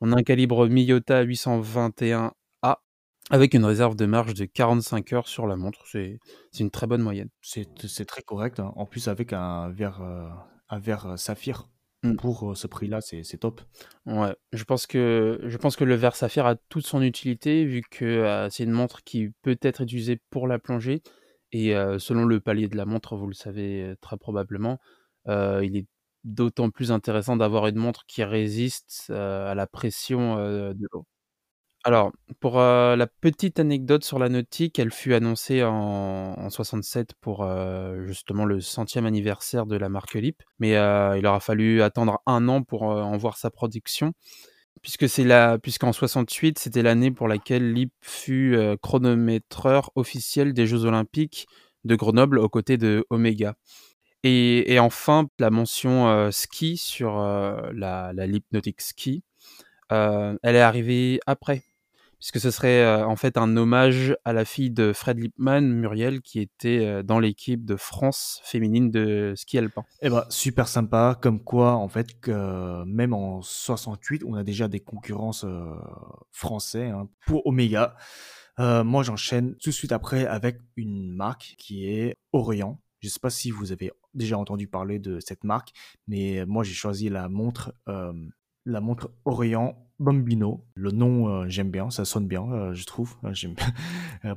on 0.00 0.12
a 0.12 0.18
un 0.18 0.22
calibre 0.22 0.68
Miyota 0.68 1.24
821A 1.24 2.30
avec 3.30 3.54
une 3.54 3.64
réserve 3.64 3.96
de 3.96 4.06
marche 4.06 4.34
de 4.34 4.44
45 4.44 5.12
heures 5.12 5.28
sur 5.28 5.48
la 5.48 5.56
montre, 5.56 5.80
c'est 5.86 6.20
une 6.60 6.70
très 6.70 6.86
bonne 6.86 7.02
moyenne. 7.02 7.30
C'est 7.40 8.04
très 8.06 8.22
correct, 8.22 8.60
hein. 8.60 8.72
En 8.76 8.84
plus, 8.84 9.08
avec 9.08 9.32
un 9.32 9.70
verre, 9.70 10.02
un 10.68 10.78
verre, 10.78 11.18
saphir 11.18 11.66
Mmh. 12.04 12.16
pour, 12.16 12.50
heu, 12.52 12.54
ce 12.54 12.66
prix-là, 12.66 13.00
c'est 13.00 13.22
c'est 13.24 13.38
top. 13.38 13.62
Ouais, 14.06 14.36
je 14.52 14.64
pense 14.64 14.86
que 14.86 15.40
je 15.44 15.56
pense 15.56 15.76
que 15.76 15.84
le 15.84 15.94
verre 15.94 16.16
saphir 16.16 16.46
a 16.46 16.54
toute 16.68 16.86
son 16.86 17.02
utilité 17.02 17.64
vu 17.64 17.82
que, 17.90 18.04
heu, 18.46 18.50
c'est 18.50 18.64
une 18.64 18.72
montre 18.72 19.02
qui 19.04 19.30
peut 19.42 19.58
être 19.62 19.80
utilisée 19.82 20.20
pour 20.30 20.46
la 20.46 20.58
plongée 20.58 21.02
et 21.52 21.74
heu, 21.74 21.98
selon 21.98 22.24
le 22.26 22.40
palier 22.40 22.68
de 22.68 22.76
la 22.76 22.84
montre, 22.86 23.16
vous 23.16 23.26
le 23.26 23.34
savez, 23.34 23.94
très 24.02 24.18
probablement, 24.18 24.78
il 25.28 25.76
est 25.76 25.86
d'autant 26.24 26.70
plus 26.70 26.92
intéressant 26.92 27.36
d'avoir 27.36 27.66
une 27.68 27.76
montre 27.76 28.04
qui 28.06 28.22
résiste, 28.24 29.10
à 29.10 29.54
la 29.54 29.66
pression, 29.66 30.36
de 30.36 30.86
l'eau. 30.92 31.06
Alors, 31.86 32.12
pour, 32.40 32.58
heu, 32.58 32.96
la 32.96 33.06
petite 33.06 33.60
anecdote 33.60 34.04
sur 34.04 34.18
la 34.18 34.30
nautique, 34.30 34.78
elle 34.78 34.90
fut 34.90 35.12
annoncée 35.12 35.62
en 35.62 36.34
en 36.38 36.48
67 36.48 37.12
pour, 37.20 37.44
heu, 37.44 38.04
justement 38.06 38.46
le 38.46 38.60
centième 38.62 39.04
anniversaire 39.04 39.66
de 39.66 39.76
la 39.76 39.90
marque 39.90 40.14
LIP, 40.14 40.42
mais, 40.58 40.76
heu, 40.76 41.18
il 41.18 41.26
aura 41.26 41.40
fallu 41.40 41.82
attendre 41.82 42.22
1 42.26 42.48
an 42.48 42.62
pour, 42.62 42.84
en 42.84 43.14
voir 43.18 43.36
sa 43.36 43.50
production. 43.50 44.12
Puisque 44.82 45.08
c'est 45.08 45.24
la 45.24 45.58
puisqu'en 45.58 45.92
68, 45.92 46.58
c'était 46.58 46.82
l'année 46.82 47.10
pour 47.12 47.28
laquelle 47.28 47.72
LIP 47.74 47.92
fut, 48.02 48.58
chronométreur 48.82 49.90
officiel 49.96 50.54
des 50.54 50.66
jeux 50.66 50.84
olympiques 50.86 51.46
de 51.84 51.96
Grenoble 51.96 52.38
aux 52.38 52.48
côtés 52.50 52.78
de 52.78 53.06
Omega 53.10 53.54
et 54.24 54.78
enfin 54.80 55.26
la 55.40 55.50
mention, 55.50 56.30
ski 56.32 56.76
sur, 56.78 57.16
la 57.18 58.12
la 58.14 58.26
LIP 58.28 58.44
Nautique 58.52 58.80
Ski, 58.82 59.24
elle 59.90 60.38
est 60.56 60.60
arrivée 60.60 61.20
après. 61.26 61.62
Puisque 62.24 62.40
ce 62.40 62.50
serait, 62.50 62.82
heu, 62.82 63.04
en 63.04 63.16
fait 63.16 63.36
un 63.36 63.54
hommage 63.54 64.16
à 64.24 64.32
la 64.32 64.46
fille 64.46 64.70
de 64.70 64.94
Fred 64.94 65.18
Lipman, 65.18 65.60
Muriel, 65.60 66.22
qui 66.22 66.40
était, 66.40 66.78
heu, 66.78 67.02
dans 67.02 67.18
l'équipe 67.18 67.66
de 67.66 67.76
France 67.76 68.40
féminine 68.44 68.90
de 68.90 69.34
ski 69.36 69.58
alpin. 69.58 69.84
Eh 70.00 70.08
bah, 70.08 70.26
super 70.30 70.66
sympa, 70.66 71.18
comme 71.20 71.38
quoi 71.44 71.74
en 71.74 71.86
fait 71.88 72.18
que 72.18 72.82
même 72.84 73.12
en 73.12 73.42
68, 73.42 74.24
on 74.26 74.36
a 74.36 74.42
déjà 74.42 74.68
des 74.68 74.80
concurrences, 74.80 75.44
français, 76.30 76.88
hein, 76.88 77.10
pour 77.26 77.46
Omega. 77.46 77.94
Moi 78.56 79.02
j'enchaîne 79.02 79.56
tout 79.56 79.68
de 79.68 79.74
suite 79.74 79.92
après 79.92 80.26
avec 80.26 80.60
une 80.76 81.12
marque 81.14 81.56
qui 81.58 81.90
est 81.90 82.16
Orient. 82.32 82.80
Je 83.00 83.10
sais 83.10 83.20
pas 83.20 83.28
si 83.28 83.50
vous 83.50 83.70
avez 83.70 83.92
déjà 84.14 84.38
entendu 84.38 84.66
parler 84.66 84.98
de 84.98 85.20
cette 85.20 85.44
marque, 85.44 85.72
mais 86.08 86.46
moi 86.46 86.64
j'ai 86.64 86.72
choisi 86.72 87.10
la 87.10 87.28
montre, 87.28 87.74
la 88.66 88.80
montre 88.80 89.10
Orient 89.24 89.76
Bombino. 90.00 90.64
Le 90.74 90.90
nom, 90.90 91.28
heu, 91.28 91.48
j'aime 91.48 91.70
bien, 91.70 91.88
ça 91.88 92.04
sonne 92.04 92.26
bien, 92.26 92.44
heu, 92.50 92.74
je 92.74 92.84
trouve, 92.84 93.14
heu, 93.24 93.32
j'aime 93.32 93.54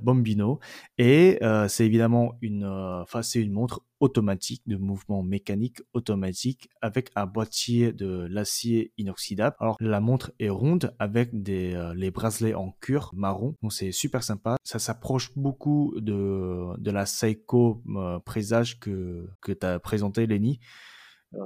Bombino 0.01 0.59
et 0.97 1.39
c'est 1.67 1.85
évidemment 1.85 2.33
une, 2.41 2.65
enfin 2.65 3.21
c'est 3.21 3.41
une 3.41 3.51
montre 3.51 3.81
automatique, 3.99 4.61
de 4.67 4.77
mouvement 4.77 5.23
mécanique 5.23 5.81
automatique 5.93 6.69
avec 6.81 7.09
un 7.15 7.25
boîtier 7.25 7.91
de 7.91 8.27
l'acier 8.29 8.93
inoxydable. 8.97 9.55
Alors 9.59 9.77
la 9.79 9.99
montre 9.99 10.31
est 10.39 10.49
ronde 10.49 10.93
avec 10.99 11.31
les 11.33 12.11
bracelets 12.11 12.53
en 12.53 12.71
cuir 12.79 13.09
marron, 13.13 13.55
donc 13.63 13.73
c'est 13.73 13.91
super 13.91 14.23
sympa. 14.23 14.57
Ça 14.63 14.77
s'approche 14.77 15.31
beaucoup 15.35 15.95
de 15.97 16.91
la 16.91 17.05
Seiko, 17.07 17.81
Présage 18.25 18.79
que 18.79 19.27
que 19.41 19.51
tu 19.51 19.65
as 19.65 19.79
présenté 19.79 20.27
Lenny. 20.27 20.59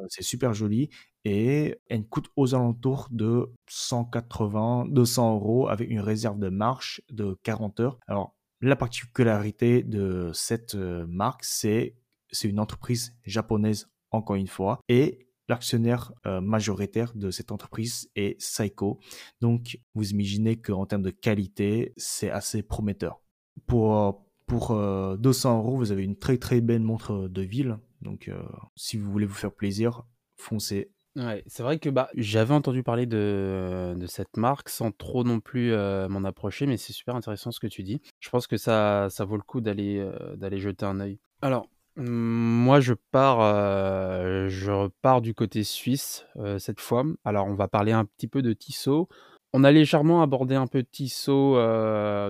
C'est 0.10 0.24
super 0.24 0.54
joli 0.54 0.90
et 1.26 1.78
elle 1.90 2.08
coûte 2.08 2.30
aux 2.36 2.56
alentours 2.56 3.08
de 3.12 3.52
180-200 3.68 5.34
euros 5.36 5.68
avec 5.68 5.90
une 5.90 6.00
réserve 6.00 6.40
de 6.40 6.50
marche 6.50 7.02
de 7.12 7.38
40 7.44 7.80
heures. 7.80 8.00
Alors, 8.08 8.36
la 8.62 8.76
particularité 8.76 9.84
de 9.84 10.32
cette, 10.34 10.76
heu, 10.76 11.06
marque, 11.08 11.44
c'est 11.44 11.96
c'est 12.34 12.48
une 12.48 12.60
entreprise 12.60 13.14
japonaise, 13.26 13.90
encore 14.12 14.38
une 14.38 14.48
fois 14.48 14.80
et 14.88 15.28
l'actionnaire, 15.50 16.14
heu, 16.26 16.40
majoritaire 16.40 17.12
de 17.16 17.30
cette 17.30 17.52
entreprise 17.52 18.10
est 18.16 18.40
Seiko. 18.42 19.00
Donc 19.42 19.80
vous 19.96 20.12
imaginez 20.12 20.56
qu'en 20.56 20.86
termes 20.86 21.02
de 21.02 21.10
qualité, 21.10 21.94
c'est 21.98 22.30
assez 22.30 22.64
prometteur. 22.64 23.22
Pour, 23.68 23.94
heu, 23.94 24.14
pour, 24.48 24.72
heu, 24.72 25.18
200 25.20 25.58
euros, 25.58 25.76
vous 25.78 25.92
avez 25.92 26.04
une 26.04 26.18
très, 26.18 26.38
très 26.38 26.62
belle 26.62 26.82
montre 26.84 27.28
de 27.28 27.42
ville. 27.42 27.80
Donc 28.02 28.32
si 28.76 28.98
vous 28.98 29.12
voulez 29.12 29.26
vous 29.26 29.36
faire 29.36 29.54
plaisir, 29.54 30.04
foncez. 30.38 30.92
Ouais, 31.18 31.44
c'est 31.46 31.62
vrai 31.62 31.78
que, 31.78 31.90
bah, 31.90 32.10
j'avais 32.16 32.54
entendu 32.54 32.84
parler 32.84 33.06
de 33.06 33.94
de 33.98 34.08
cette 34.08 34.38
marque 34.38 34.70
sans 34.70 34.92
trop 34.92 35.26
non 35.26 35.42
plus, 35.42 35.72
heu, 35.74 36.08
m'en 36.08 36.24
approcher, 36.24 36.66
mais 36.68 36.78
c'est 36.78 36.94
super 36.94 37.16
intéressant 37.18 37.52
ce 37.52 37.60
que 37.60 37.68
tu 37.68 37.84
dis. 37.84 38.02
Je 38.22 38.30
pense 38.30 38.48
que 38.48 38.56
ça 38.56 39.08
ça 39.10 39.26
vaut 39.26 39.36
le 39.36 39.42
coup 39.44 39.60
d'aller, 39.60 39.98
heu, 40.00 40.14
d'aller 40.38 40.58
jeter 40.60 40.86
un 40.86 41.02
œil. 41.02 41.20
Alors, 41.42 41.68
moi 41.98 42.80
je 42.80 42.94
pars, 43.12 43.42
heu, 43.42 44.48
je 44.48 44.72
repars 44.72 45.22
du 45.22 45.34
côté 45.34 45.66
suisse, 45.66 46.26
cette 46.60 46.80
fois. 46.80 47.04
Alors 47.26 47.48
on 47.48 47.56
va 47.56 47.68
parler 47.68 47.92
un 47.92 48.06
petit 48.06 48.30
peu 48.30 48.42
de 48.42 48.54
Tissot. 48.54 49.10
On 49.52 49.66
a 49.66 49.72
légèrement 49.72 50.22
abordé 50.22 50.56
un 50.56 50.68
peu 50.68 50.82
Tissot, 50.82 51.56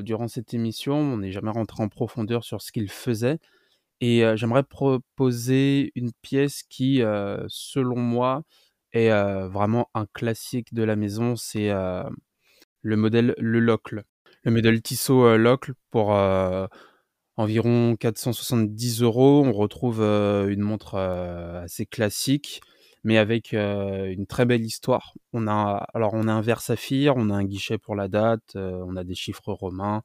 durant 0.02 0.28
cette 0.28 0.56
émission, 0.56 0.96
on 0.96 1.18
n'est 1.18 1.32
jamais 1.32 1.52
rentré 1.52 1.84
en 1.84 1.88
profondeur 1.88 2.44
sur 2.44 2.64
ce 2.64 2.72
qu'il 2.72 2.90
faisait 2.90 3.38
et 4.02 4.24
j'aimerais 4.36 4.64
proposer 4.64 5.92
une 5.96 6.12
pièce 6.22 6.64
qui, 6.64 7.02
selon 7.48 7.98
moi 8.00 8.44
heu, 8.96 9.48
vraiment 9.48 9.90
un 9.94 10.06
classique 10.06 10.74
de 10.74 10.84
la 10.84 10.96
maison, 10.96 11.36
c'est, 11.36 11.72
le 12.82 12.96
modèle 12.96 13.36
Le 13.38 13.60
Locle. 13.60 14.04
Le 14.44 14.52
modèle 14.52 14.82
Tissot, 14.82 15.38
Locle 15.38 15.74
pour, 15.92 16.10
environ 17.38 17.96
470 17.96 19.02
euros. 19.02 19.44
On 19.46 19.52
retrouve, 19.54 20.02
une 20.02 20.62
montre, 20.62 20.96
assez 20.98 21.86
classique, 21.86 22.62
mais 23.04 23.18
avec, 23.18 23.54
une 23.54 24.26
très 24.28 24.46
belle 24.46 24.66
histoire. 24.66 25.14
On 25.34 25.48
a 25.48 25.86
alors 25.94 26.14
on 26.14 26.28
a 26.28 26.34
un 26.34 26.42
verre 26.42 26.62
saphir, 26.62 27.16
on 27.18 27.30
a 27.30 27.36
un 27.36 27.46
guichet 27.46 27.78
pour 27.78 27.96
la 27.96 28.08
date, 28.08 28.56
on 28.56 28.96
a 28.96 29.04
des 29.04 29.16
chiffres 29.16 29.54
romains, 29.54 30.02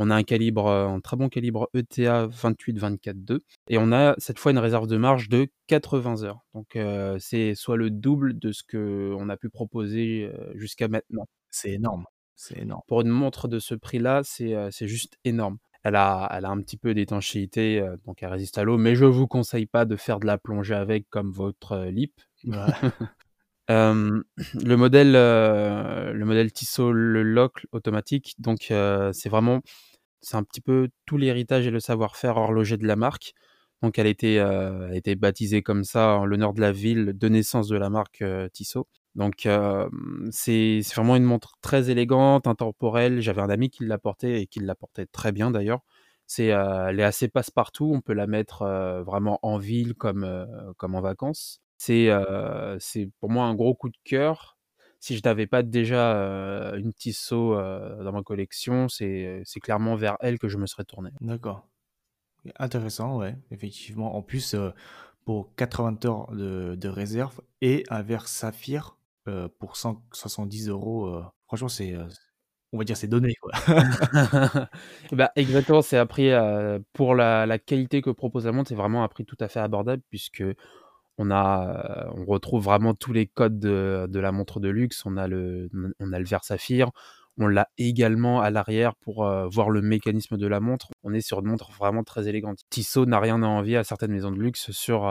on 0.00 0.08
a 0.08 0.16
un 0.16 0.22
calibre, 0.22 0.66
heu, 0.68 0.86
un 0.86 1.00
très 1.00 1.16
bon 1.16 1.28
calibre 1.28 1.68
ETA 1.74 2.26
28-24-2 2.26 3.40
et 3.68 3.76
on 3.76 3.92
a 3.92 4.14
cette 4.16 4.38
fois 4.38 4.50
une 4.50 4.58
réserve 4.58 4.86
de 4.86 4.96
marge 4.96 5.28
de 5.28 5.48
80 5.66 6.24
heures. 6.24 6.40
Donc 6.54 6.74
heu, 6.74 7.16
c'est 7.20 7.54
soit 7.54 7.76
le 7.76 7.90
double 7.90 8.38
de 8.38 8.50
ce 8.50 8.62
qu'on 8.62 9.28
a 9.28 9.36
pu 9.36 9.50
proposer, 9.50 10.30
heu, 10.34 10.52
jusqu'à 10.54 10.88
maintenant. 10.88 11.28
C'est 11.50 11.72
énorme, 11.72 12.06
c'est 12.34 12.58
énorme. 12.58 12.80
Pour 12.88 13.02
une 13.02 13.08
montre 13.08 13.46
de 13.46 13.58
ce 13.58 13.74
prix-là, 13.74 14.22
c'est, 14.24 14.70
juste 14.88 15.18
énorme. 15.24 15.58
Elle 15.82 15.96
a 15.96 16.28
elle 16.32 16.46
a 16.46 16.50
un 16.50 16.60
petit 16.60 16.78
peu 16.78 16.94
d'étanchéité, 16.94 17.86
donc 18.06 18.22
elle 18.22 18.30
résiste 18.30 18.56
à 18.56 18.64
l'eau, 18.64 18.78
mais 18.78 18.94
je 18.94 19.04
vous 19.04 19.26
conseille 19.26 19.66
pas 19.66 19.84
de 19.84 19.96
faire 19.96 20.18
de 20.18 20.26
la 20.26 20.38
plongée 20.38 20.74
avec 20.74 21.10
comme 21.10 21.30
votre, 21.30 21.84
LIP. 21.90 22.20
Ouais. 22.44 22.56
Le 23.68 24.74
modèle, 24.74 25.12
le 25.12 26.24
modèle 26.24 26.50
Tissot 26.50 26.90
Le 26.90 27.22
Locle 27.22 27.68
automatique, 27.70 28.34
donc 28.38 28.72
c'est 29.12 29.28
vraiment 29.28 29.60
c'est 30.22 30.36
un 30.36 30.42
petit 30.44 30.60
peu 30.60 30.88
tout 31.06 31.16
l'héritage 31.18 31.66
et 31.66 31.70
le 31.70 31.80
savoir-faire 31.80 32.36
horloger 32.36 32.76
de 32.76 32.86
la 32.86 32.96
marque. 32.96 33.32
Donc 33.82 33.98
elle 33.98 34.06
a 34.06 34.10
été, 34.10 34.38
heu, 34.40 34.88
elle 34.90 34.96
été 34.96 35.14
baptisée 35.16 35.62
comme 35.62 35.84
ça 35.84 36.16
en 36.18 36.26
l'honneur 36.26 36.52
de 36.54 36.60
la 36.60 36.72
ville 36.72 37.12
de 37.16 37.28
naissance 37.28 37.68
de 37.68 37.76
la 37.78 37.90
marque, 37.90 38.22
heu, 38.22 38.48
Tissot. 38.52 38.86
Donc 39.14 39.46
hem, 39.46 40.28
c'est 40.32 40.80
vraiment 40.94 41.16
une 41.16 41.24
montre 41.24 41.54
très 41.62 41.90
élégante, 41.90 42.46
intemporelle. 42.46 43.20
J'avais 43.20 43.40
un 43.42 43.50
ami 43.50 43.70
qui 43.70 43.84
l'a 43.86 43.98
portée 43.98 44.40
et 44.40 44.46
qui 44.46 44.60
la 44.60 44.74
portait 44.74 45.06
très 45.06 45.32
bien 45.32 45.50
d'ailleurs. 45.50 45.80
C'est, 46.26 46.52
heu, 46.52 46.86
elle 46.88 47.00
est 47.00 47.02
assez 47.04 47.28
passe-partout, 47.28 47.90
on 47.94 48.00
peut 48.02 48.12
la 48.14 48.26
mettre, 48.26 48.64
vraiment 49.06 49.38
en 49.42 49.58
ville 49.58 49.94
comme, 49.94 50.46
comme 50.76 50.94
en 50.94 51.00
vacances. 51.00 51.60
C'est, 51.78 52.08
c'est 52.78 53.10
pour 53.20 53.30
moi 53.30 53.46
un 53.46 53.54
gros 53.54 53.74
coup 53.74 53.88
de 53.88 53.96
cœur. 54.04 54.56
Si 55.02 55.16
je 55.16 55.22
n'avais 55.24 55.46
pas 55.46 55.62
déjà, 55.62 56.72
une 56.76 56.92
Tissot, 56.92 57.54
heu, 57.54 58.04
dans 58.04 58.12
ma 58.12 58.22
collection, 58.22 58.88
c'est 58.90 59.42
clairement 59.62 59.96
vers 59.96 60.16
elle 60.20 60.38
que 60.38 60.48
je 60.48 60.58
me 60.58 60.66
serais 60.66 60.84
tourné. 60.84 61.10
D'accord. 61.22 61.66
Intéressant, 62.58 63.18
ouais, 63.18 63.36
effectivement. 63.52 64.16
En 64.16 64.22
plus, 64.22 64.56
pour 65.26 65.54
80 65.56 65.98
heures 66.06 66.32
de 66.32 66.76
de 66.76 66.88
réserve 66.88 67.40
et 67.62 67.84
un 67.90 68.02
verre 68.02 68.28
saphir, 68.28 68.96
pour 69.58 69.76
170 69.76 70.68
€, 70.70 71.20
heu, 71.20 71.24
franchement, 71.46 71.68
c'est, 71.68 71.94
on 72.72 72.78
va 72.78 72.84
dire 72.84 72.96
c'est 72.98 73.08
donné, 73.08 73.34
quoi. 73.42 73.52
Bah, 75.12 75.32
exactement, 75.36 75.82
c'est 75.82 75.98
un 75.98 76.06
prix, 76.06 76.30
pour 76.94 77.14
la 77.16 77.46
la 77.46 77.58
qualité 77.60 78.02
que 78.02 78.10
propose 78.10 78.46
la 78.46 78.52
montre, 78.52 78.68
c'est 78.70 78.74
vraiment 78.76 79.04
un 79.04 79.08
prix 79.08 79.24
tout 79.26 79.38
à 79.40 79.48
fait 79.48 79.60
abordable 79.60 80.02
heu, 81.26 82.10
on 82.14 82.24
retrouve 82.24 82.64
vraiment 82.64 82.94
tous 82.94 83.12
les 83.12 83.26
codes 83.26 83.58
de 83.58 84.18
la 84.18 84.32
montre 84.32 84.60
de 84.60 84.68
luxe. 84.68 85.04
On 85.06 85.16
a 85.16 85.28
le 85.28 85.68
on 86.00 86.10
verre 86.22 86.44
saphir, 86.44 86.90
on 87.38 87.46
l'a 87.46 87.68
également 87.78 88.40
à 88.40 88.50
l'arrière 88.50 88.94
pour, 88.96 89.24
heu, 89.24 89.46
voir 89.50 89.70
le 89.70 89.80
mécanisme 89.82 90.36
de 90.36 90.46
la 90.46 90.60
montre. 90.60 90.88
On 91.02 91.12
est 91.14 91.20
sur 91.20 91.40
une 91.40 91.46
montre 91.46 91.70
vraiment 91.72 92.04
très 92.04 92.28
élégante. 92.28 92.60
Tissot 92.70 93.06
n'a 93.06 93.20
rien 93.20 93.42
à 93.42 93.46
envier 93.46 93.76
à 93.76 93.84
certaines 93.84 94.12
maisons 94.12 94.30
de 94.30 94.38
luxe 94.38 94.70
sur, 94.72 95.10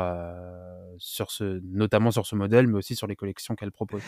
sur 0.97 1.31
ce 1.31 1.59
notamment 1.63 2.11
sur 2.11 2.25
ce 2.25 2.35
modèle, 2.35 2.67
mais 2.67 2.77
aussi 2.77 2.95
sur 2.95 3.07
les 3.07 3.15
collections 3.15 3.55
qu'elle 3.55 3.71
propose. 3.71 4.01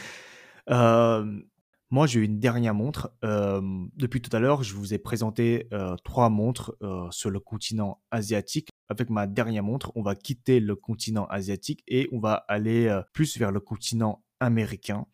Moi, 1.94 2.08
j'ai 2.08 2.22
une 2.22 2.40
dernière 2.40 2.74
montre. 2.74 3.12
Depuis 3.22 4.22
tout 4.22 4.34
à 4.36 4.40
l'heure, 4.40 4.64
je 4.64 4.74
vous 4.76 4.94
ai 4.94 4.98
présenté, 4.98 5.68
3 6.06 6.30
montres, 6.30 6.74
sur 7.12 7.30
le 7.30 7.40
continent 7.40 8.02
asiatique. 8.12 8.70
Avec 8.92 9.10
ma 9.10 9.26
dernière 9.26 9.64
montre, 9.64 9.94
on 9.96 10.02
va 10.02 10.16
quitter 10.16 10.60
le 10.60 10.76
continent 10.76 11.26
asiatique 11.28 11.82
et 11.88 12.10
on 12.12 12.20
va 12.20 12.44
aller, 12.50 12.88
heu, 12.88 13.04
plus 13.14 13.38
vers 13.38 13.54
le 13.54 13.62
continent 13.62 14.22
américain. 14.42 15.06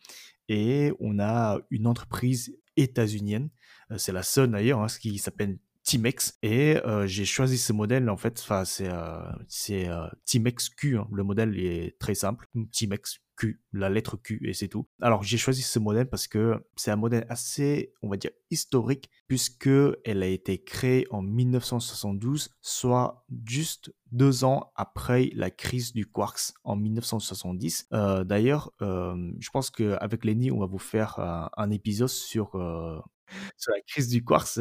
Et 0.50 0.94
on 1.00 1.20
a 1.20 1.60
une 1.70 1.86
entreprise 1.86 2.58
états-unienne, 2.76 3.52
heu, 3.92 4.00
c'est 4.00 4.12
la 4.12 4.24
seule 4.24 4.50
d'ailleurs, 4.50 4.82
hein, 4.82 4.88
ce 4.88 4.98
qui 4.98 5.20
s'appelle 5.20 5.60
Timex 5.88 6.38
et 6.44 6.76
j'ai 7.06 7.24
choisi 7.24 7.58
ce 7.58 7.72
modèle 7.72 8.10
en 8.10 8.18
fait. 8.18 8.40
Enfin, 8.42 8.66
c'est 8.66 8.90
c'est 9.48 9.88
Timex 10.26 10.68
Q. 10.70 10.98
Hein. 10.98 11.08
Le 11.14 11.24
modèle 11.24 11.58
est 11.58 11.98
très 11.98 12.14
simple. 12.14 12.46
Timex 12.72 13.20
Q, 13.38 13.62
la 13.72 13.90
lettre 13.90 14.18
Q 14.18 14.42
et 14.44 14.54
c'est 14.54 14.68
tout. 14.68 14.88
Alors 15.02 15.24
j'ai 15.24 15.38
choisi 15.38 15.62
ce 15.62 15.80
modèle 15.80 16.10
parce 16.10 16.28
que 16.28 16.66
c'est 16.76 16.92
un 16.92 16.96
modèle 16.98 17.26
assez, 17.30 17.94
on 18.02 18.10
va 18.10 18.18
dire, 18.18 18.32
historique 18.50 19.10
puisque 19.28 19.70
elle 20.04 20.24
a 20.24 20.28
été 20.28 20.62
créée 20.62 21.06
en 21.12 21.22
1972, 21.22 22.50
soit 22.62 23.26
juste 23.46 23.94
deux 24.12 24.44
ans 24.44 24.72
après 24.76 25.30
la 25.36 25.52
crise 25.52 25.94
du 25.94 26.06
quarks 26.06 26.54
en 26.64 26.76
1970. 26.76 27.88
Euh, 27.94 28.24
d'ailleurs, 28.24 28.72
euh, 28.82 29.16
je 29.40 29.50
pense 29.52 29.70
qu'avec 29.70 30.26
Lenny, 30.26 30.52
on 30.52 30.60
va 30.60 30.66
vous 30.66 30.80
faire 30.80 31.20
un 31.56 31.70
épisode 31.70 32.10
sur 32.10 32.56
euh, 32.56 33.00
sur 33.58 33.74
la 33.74 33.82
crise 33.88 34.10
du 34.10 34.24
quartz 34.24 34.60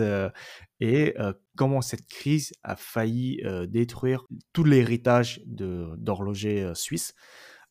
et 0.81 1.15
comment 1.57 1.81
cette 1.83 2.07
crise 2.07 2.53
a 2.63 2.77
failli 2.77 3.41
détruire 3.69 4.25
tout 4.53 4.65
l'héritage 4.65 5.41
d'horloger 5.47 6.73
suisse. 6.75 7.15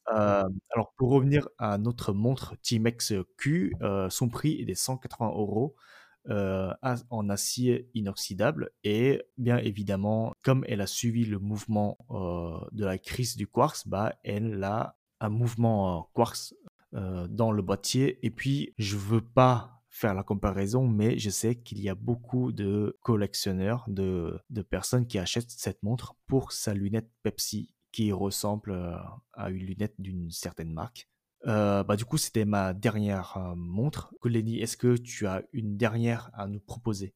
alors 0.08 0.94
pour 0.98 1.10
revenir 1.10 1.48
à 1.58 1.78
notre 1.78 2.14
montre 2.14 2.56
Timex 2.62 3.14
Q, 3.38 3.74
son 4.10 4.30
prix 4.30 4.62
est 4.62 4.66
de 4.66 4.74
180 4.74 5.28
euros. 5.30 5.76
en 6.30 7.30
acier 7.30 7.90
inoxydable 7.94 8.72
et 8.84 9.22
bien 9.38 9.58
évidemment 9.58 10.34
comme 10.44 10.66
elle 10.68 10.82
a 10.82 10.88
suivi 10.88 11.26
le 11.26 11.40
mouvement 11.40 11.98
de 12.72 12.86
la 12.86 12.98
crise 12.98 13.36
du 13.36 13.48
quartz 13.48 13.88
bah 13.88 14.14
elle 14.24 14.64
a 14.64 14.98
un 15.22 15.30
mouvement 15.30 16.10
quartz 16.16 16.56
dans 16.92 17.52
le 17.52 17.62
boîtier 17.62 18.26
et 18.26 18.32
puis 18.32 18.74
je 18.78 18.96
veux 18.98 19.22
pas 19.22 19.84
faire 19.96 20.14
la 20.14 20.24
comparaison, 20.24 20.88
mais 20.88 21.18
je 21.18 21.30
sais 21.30 21.56
qu'il 21.56 21.80
y 21.80 21.88
a 21.88 21.96
beaucoup 21.96 22.52
de 22.52 22.98
collectionneurs, 23.02 23.86
de, 23.88 24.38
de 24.50 24.62
personnes 24.62 25.08
qui 25.08 25.18
achètent 25.18 25.52
cette 25.52 25.82
montre 25.84 26.16
pour 26.28 26.52
sa 26.52 26.74
lunette 26.74 27.10
Pepsi 27.24 27.74
qui 27.94 28.12
ressemble 28.12 28.72
euh, 28.72 28.98
à 29.32 29.50
une 29.50 29.64
lunette 29.64 29.96
d'une 30.00 30.30
certaine 30.30 30.74
marque. 30.74 31.08
Euh, 31.48 31.82
bah, 31.84 31.96
du 31.96 32.04
coup, 32.04 32.18
c'était 32.18 32.44
ma 32.44 32.74
dernière 32.74 33.38
euh, 33.38 33.56
montre. 33.56 34.14
Lenny, 34.26 34.60
est-ce 34.60 34.76
que 34.76 34.98
tu 34.98 35.28
as 35.28 35.44
une 35.54 35.78
dernière 35.78 36.30
à 36.34 36.48
nous 36.48 36.60
proposer? 36.60 37.14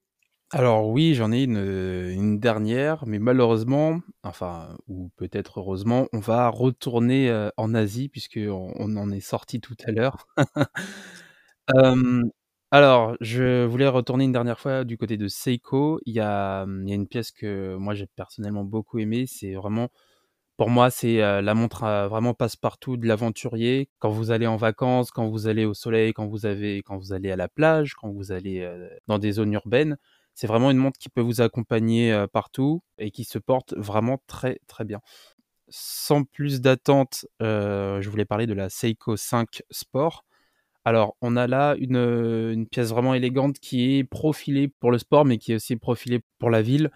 Alors 0.52 0.88
oui, 0.88 1.16
j'en 1.16 1.34
ai 1.34 1.44
une, 1.44 1.58
une, 1.58 2.40
dernière, 2.40 3.06
mais 3.06 3.20
malheureusement, 3.20 4.00
enfin, 4.24 4.78
ou 4.88 5.10
peut-être 5.18 5.60
heureusement, 5.60 6.08
on 6.14 6.20
va 6.20 6.48
retourner 6.48 7.50
en 7.58 7.76
Asie, 7.76 8.10
puisqu'on 8.10 8.74
on 8.76 8.96
en 8.96 9.12
est 9.12 9.20
sorti 9.20 9.60
tout 9.60 9.76
à 9.86 9.92
l'heure. 9.92 10.28
Alors, 12.72 13.16
je 13.20 13.66
voulais 13.66 13.88
retourner 13.88 14.26
une 14.26 14.32
dernière 14.32 14.60
fois 14.60 14.84
du 14.84 14.98
côté 14.98 15.18
de 15.18 15.28
Seiko. 15.28 16.00
Il 16.06 16.14
y 16.14 16.20
a, 16.20 16.66
mmh, 16.66 16.84
il 16.88 16.90
y 16.90 16.92
a 16.92 16.96
une 16.96 17.08
pièce 17.08 17.32
que 17.32 17.76
moi 17.76 17.96
j'ai 17.96 18.06
personnellement 18.08 18.64
beaucoup 18.64 19.00
aimée. 19.00 19.26
C'est 19.28 19.54
vraiment, 19.56 19.90
pour 20.58 20.70
moi, 20.70 20.92
c'est 20.92 21.18
la 21.20 21.54
montre 21.56 21.82
vraiment 22.10 22.34
passe-partout 22.36 22.98
de 22.98 23.08
l'aventurier. 23.08 23.90
Quand 24.00 24.10
vous 24.12 24.32
allez 24.32 24.48
en 24.48 24.58
vacances, 24.58 25.12
quand 25.12 25.28
vous 25.30 25.48
allez 25.48 25.66
au 25.66 25.74
soleil, 25.74 26.14
quand 26.14 26.28
vous 26.28 26.46
avez, 26.46 26.84
quand 26.84 26.98
vous 26.98 27.14
allez 27.14 27.32
à 27.32 27.36
la 27.38 27.48
plage, 27.50 27.96
quand 27.96 28.12
vous 28.12 28.32
allez 28.32 28.70
dans 29.08 29.20
des 29.20 29.34
zones 29.34 29.54
urbaines, 29.54 29.98
c'est 30.36 30.48
vraiment 30.48 30.72
une 30.72 30.78
montre 30.78 31.00
qui 31.00 31.10
peut 31.10 31.22
vous 31.22 31.42
accompagner 31.42 32.26
partout 32.34 32.84
et 33.00 33.12
qui 33.12 33.24
se 33.26 33.40
porte 33.40 33.74
vraiment 33.78 34.20
très 34.28 34.60
très 34.68 34.86
bien. 34.86 35.02
Sans 35.70 36.24
plus 36.24 36.62
d'attente, 36.62 37.26
je 37.42 38.10
voulais 38.10 38.26
parler 38.26 38.48
de 38.48 38.54
la 38.54 38.70
Seiko 38.70 39.18
5 39.18 39.64
Sport. 39.72 40.26
Alors, 40.86 41.16
on 41.22 41.36
a 41.36 41.48
là 41.48 41.76
une, 41.78 42.66
pièce 42.72 42.90
vraiment 42.90 43.14
élégante 43.14 43.60
qui 43.60 43.98
est 43.98 44.04
profilée 44.04 44.68
pour 44.68 44.92
le 44.92 44.98
sport, 44.98 45.26
mais 45.26 45.38
qui 45.38 45.52
est 45.52 45.56
aussi 45.56 45.76
profilée 45.76 46.22
pour 46.40 46.50
la 46.50 46.62
ville. 46.62 46.90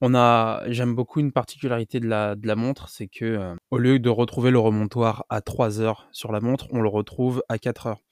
On 0.00 0.14
a, 0.14 0.62
j'aime 0.68 0.94
beaucoup 0.94 1.20
une 1.20 1.32
particularité 1.32 2.00
de 2.00 2.08
la, 2.08 2.36
montre, 2.56 2.88
c'est 2.88 3.08
que 3.08 3.24
euh, 3.24 3.54
au 3.70 3.78
lieu 3.78 3.98
de 3.98 4.08
retrouver 4.08 4.50
le 4.50 4.58
remontoir 4.58 5.24
à 5.28 5.40
3 5.40 5.80
heures 5.80 6.08
sur 6.12 6.32
la 6.32 6.40
montre, 6.40 6.68
on 6.70 6.80
le 6.80 6.88
retrouve 6.88 7.42
à 7.48 7.58
4 7.58 7.88
heures. 7.88 8.02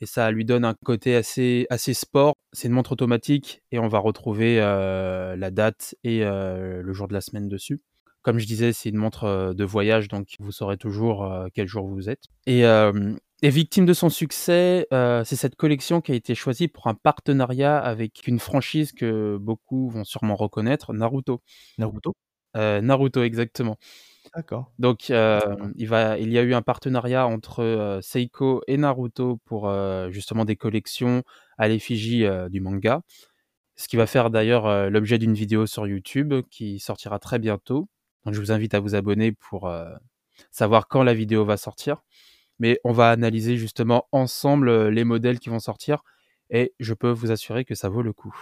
Et 0.00 0.06
ça 0.06 0.30
lui 0.30 0.44
donne 0.44 0.64
un 0.64 0.74
côté 0.84 1.14
assez, 1.16 1.66
sport. 1.92 2.34
C'est 2.52 2.68
une 2.68 2.74
montre 2.74 2.92
automatique 2.92 3.62
et 3.70 3.78
on 3.78 3.88
va 3.88 3.98
retrouver 3.98 4.60
euh, 4.60 5.36
la 5.36 5.50
date 5.50 5.94
et 6.02 6.24
euh, 6.24 6.82
le 6.82 6.92
jour 6.92 7.08
de 7.08 7.12
la 7.12 7.20
semaine 7.20 7.48
dessus. 7.48 7.80
Comme 8.22 8.38
je 8.38 8.46
disais, 8.46 8.72
c'est 8.72 8.88
une 8.88 8.96
montre 8.96 9.52
de 9.52 9.64
voyage, 9.64 10.08
donc 10.08 10.34
vous 10.38 10.52
saurez 10.52 10.76
toujours 10.76 11.28
quel 11.54 11.66
jour 11.66 11.88
vous 11.88 12.08
êtes. 12.08 12.22
Et 12.46 12.64
et 13.42 13.50
victime 13.50 13.84
de 13.86 13.92
son 13.92 14.08
succès, 14.08 14.86
euh, 14.92 15.24
c'est 15.24 15.34
cette 15.34 15.56
collection 15.56 16.00
qui 16.00 16.12
a 16.12 16.14
été 16.14 16.36
choisie 16.36 16.68
pour 16.68 16.86
un 16.86 16.94
partenariat 16.94 17.76
avec 17.76 18.28
une 18.28 18.38
franchise 18.38 18.92
que 18.92 19.36
beaucoup 19.36 19.90
vont 19.90 20.04
sûrement 20.04 20.36
reconnaître, 20.36 20.92
Naruto. 20.92 21.42
Naruto 21.76 22.14
euh, 22.56 22.80
Naruto, 22.80 23.24
exactement. 23.24 23.78
D'accord. 24.36 24.70
Donc, 24.78 25.10
euh, 25.10 25.40
il, 25.74 25.88
va, 25.88 26.18
il 26.18 26.30
y 26.30 26.38
a 26.38 26.42
eu 26.42 26.54
un 26.54 26.62
partenariat 26.62 27.26
entre 27.26 27.98
Seiko 28.00 28.62
et 28.68 28.76
Naruto 28.76 29.40
pour 29.44 29.68
justement 30.10 30.44
des 30.44 30.54
collections 30.56 31.24
à 31.58 31.66
l'effigie 31.66 32.24
du 32.48 32.60
manga. 32.60 33.02
Ce 33.74 33.88
qui 33.88 33.96
va 33.96 34.06
faire 34.06 34.30
d'ailleurs 34.30 34.88
l'objet 34.88 35.18
d'une 35.18 35.34
vidéo 35.34 35.66
sur 35.66 35.88
YouTube 35.88 36.34
qui 36.48 36.78
sortira 36.78 37.18
très 37.18 37.40
bientôt. 37.40 37.88
Donc, 38.24 38.34
je 38.34 38.40
vous 38.40 38.52
invite 38.52 38.74
à 38.74 38.80
vous 38.80 38.94
abonner 38.94 39.32
pour 39.32 39.68
savoir 40.52 40.86
quand 40.86 41.02
la 41.02 41.14
vidéo 41.14 41.44
va 41.44 41.56
sortir 41.56 42.04
mais 42.62 42.78
on 42.84 42.92
va 42.92 43.10
analyser 43.10 43.56
justement 43.56 44.06
ensemble 44.12 44.68
euh, 44.68 44.88
les 44.88 45.02
modèles 45.02 45.40
qui 45.40 45.48
vont 45.48 45.58
sortir 45.58 46.04
et 46.48 46.72
je 46.78 46.94
peux 46.94 47.10
vous 47.10 47.32
assurer 47.32 47.64
que 47.64 47.74
ça 47.74 47.88
vaut 47.88 48.02
le 48.02 48.12
coup. 48.12 48.34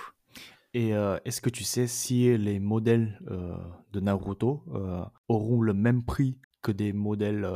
Et 0.75 0.95
euh, 0.95 1.17
est-ce 1.25 1.41
que 1.41 1.49
tu 1.49 1.65
sais 1.65 1.87
si 1.87 2.37
les 2.37 2.61
modèles 2.61 3.19
euh, 3.31 3.57
de 3.93 4.01
Naruto 4.01 4.63
auront 5.29 5.63
le 5.63 5.73
même 5.73 6.05
prix 6.05 6.37
que 6.61 6.71
des 6.71 6.93
modèles 6.93 7.49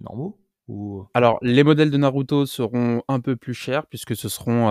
normaux 0.00 0.38
ou... 0.68 1.04
Alors, 1.12 1.38
les 1.42 1.62
modèles 1.62 1.90
de 1.90 1.98
Naruto 1.98 2.46
seront 2.46 3.02
un 3.08 3.20
peu 3.20 3.36
plus 3.36 3.52
chers 3.52 3.86
puisque 3.86 4.14
ce 4.14 4.28
seront 4.28 4.70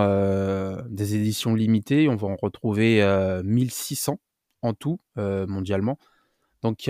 des 0.88 1.14
éditions 1.14 1.54
limitées. 1.54 2.08
On 2.08 2.16
va 2.16 2.28
en 2.28 2.36
retrouver 2.36 3.04
1600 3.44 4.18
en 4.62 4.72
tout 4.72 4.98
mondialement. 5.16 5.98
Donc, 6.62 6.88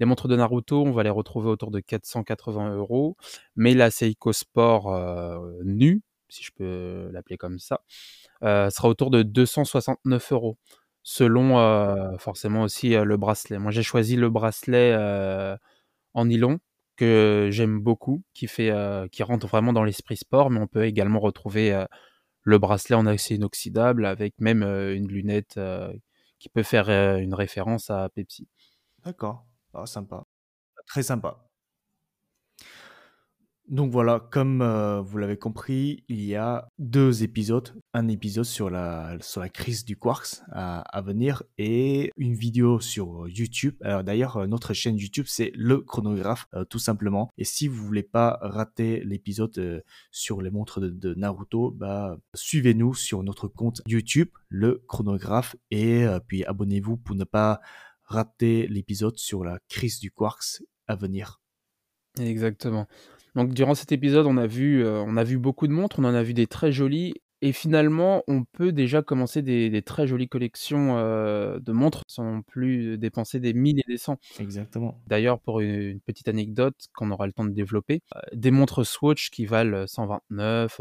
les 0.00 0.06
montres 0.06 0.28
de 0.28 0.36
Naruto, 0.36 0.82
on 0.82 0.92
va 0.92 1.02
les 1.02 1.10
retrouver 1.10 1.50
autour 1.50 1.70
de 1.70 1.78
480 1.78 2.74
euros. 2.74 3.16
Mais 3.54 3.74
la 3.74 3.90
Seiko 3.90 4.32
Sport 4.32 4.92
euh, 4.92 5.60
nue, 5.62 6.02
si 6.28 6.42
je 6.42 6.50
peux 6.52 7.10
l'appeler 7.12 7.36
comme 7.36 7.58
ça, 7.58 7.82
euh, 8.42 8.70
sera 8.70 8.88
autour 8.88 9.10
de 9.10 9.22
269 9.22 10.32
euros. 10.32 10.58
Selon 11.02 11.58
euh, 11.58 12.16
forcément 12.18 12.62
aussi 12.62 12.90
le 12.90 13.16
bracelet. 13.16 13.58
Moi, 13.58 13.70
j'ai 13.70 13.82
choisi 13.82 14.16
le 14.16 14.30
bracelet 14.30 14.94
en 16.14 16.24
nylon 16.26 16.58
que 16.96 17.48
j'aime 17.50 17.80
beaucoup, 17.80 18.22
qui 18.34 18.46
qui 18.46 19.22
rentre 19.22 19.46
vraiment 19.46 19.72
dans 19.72 19.84
l'esprit 19.84 20.16
sport, 20.16 20.50
mais 20.50 20.60
on 20.60 20.66
peut 20.66 20.84
également 20.84 21.20
retrouver 21.20 21.84
le 22.42 22.58
bracelet 22.58 22.96
en 22.96 23.06
acier 23.06 23.36
inoxydable 23.36 24.04
avec 24.04 24.34
même 24.40 24.62
une 24.62 25.08
lunette 25.08 25.58
qui 26.38 26.50
peut 26.50 26.62
faire 26.62 26.90
une 26.90 27.34
référence 27.34 27.88
à 27.88 28.10
Pepsi. 28.10 28.46
D'accord. 29.04 29.46
Ah, 29.74 29.86
sympa. 29.86 30.24
Très 30.86 31.02
sympa. 31.02 31.50
Donc 33.70 33.92
voilà, 33.92 34.18
comme 34.32 34.62
euh, 34.62 35.00
vous 35.00 35.18
l'avez 35.18 35.36
compris, 35.36 36.02
il 36.08 36.24
y 36.24 36.34
a 36.34 36.66
deux 36.80 37.22
épisodes. 37.22 37.72
Un 37.94 38.08
épisode 38.08 38.44
sur 38.44 38.68
la, 38.68 39.16
crise 39.54 39.84
du 39.84 39.96
quarks 39.96 40.42
à, 40.50 41.00
venir 41.02 41.44
et 41.56 42.10
une 42.16 42.34
vidéo 42.34 42.80
sur 42.80 43.28
YouTube. 43.28 43.76
Alors 43.82 44.02
d'ailleurs, 44.02 44.38
euh, 44.38 44.46
notre 44.48 44.74
chaîne 44.74 44.98
YouTube, 44.98 45.26
c'est 45.28 45.52
le 45.54 45.82
chronographe, 45.82 46.48
euh, 46.54 46.64
tout 46.64 46.80
simplement. 46.80 47.30
Et 47.38 47.44
si 47.44 47.68
vous 47.68 47.86
voulez 47.86 48.02
pas 48.02 48.40
rater 48.42 49.04
l'épisode 49.04 49.84
sur 50.10 50.42
les 50.42 50.50
montres 50.50 50.80
de, 50.80 50.88
de 50.88 51.14
Naruto, 51.14 51.70
bah, 51.70 52.18
suivez-nous 52.34 52.94
sur 52.94 53.22
notre 53.22 53.46
compte 53.46 53.82
YouTube, 53.86 54.30
le 54.48 54.82
chronographe, 54.88 55.54
et 55.70 56.06
puis 56.26 56.44
abonnez-vous 56.44 56.96
pour 56.96 57.14
ne 57.14 57.22
pas 57.22 57.60
rater 58.10 58.66
l'épisode 58.66 59.16
sur 59.16 59.44
la 59.44 59.58
crise 59.68 60.00
du 60.00 60.10
quarks 60.10 60.62
à 60.88 60.96
venir. 60.96 61.40
Exactement. 62.18 62.86
Donc 63.36 63.54
durant 63.54 63.74
cet 63.74 63.92
épisode, 63.92 64.26
on 64.26 64.36
a 64.36 64.48
vu, 64.48 64.84
euh, 64.84 65.00
on 65.06 65.16
a 65.16 65.22
vu 65.22 65.38
beaucoup 65.38 65.68
de 65.68 65.72
montres, 65.72 66.00
on 66.00 66.04
en 66.04 66.14
a 66.14 66.22
vu 66.22 66.34
des 66.34 66.48
très 66.48 66.72
jolies, 66.72 67.14
et 67.40 67.52
finalement, 67.52 68.22
on 68.26 68.44
peut 68.44 68.72
déjà 68.72 69.00
commencer 69.00 69.40
des, 69.40 69.80
très 69.82 70.08
jolies 70.08 70.28
collections 70.28 70.98
euh, 70.98 71.58
de 71.60 71.72
montres 71.72 72.02
sans 72.08 72.42
plus 72.42 72.98
dépenser 72.98 73.38
des 73.38 73.54
1000 73.54 73.78
et 73.78 73.84
des 73.86 73.96
cents. 73.96 74.18
Exactement. 74.40 75.00
D'ailleurs, 75.06 75.40
pour 75.40 75.60
une, 75.60 76.00
petite 76.00 76.28
anecdote 76.28 76.74
qu'on 76.92 77.12
aura 77.12 77.26
le 77.26 77.32
temps 77.32 77.44
de 77.44 77.52
développer, 77.52 78.02
euh, 78.16 78.20
des 78.34 78.50
montres 78.50 78.84
Swatch 78.84 79.30
qui 79.30 79.46
valent 79.46 79.86
129, 79.86 80.78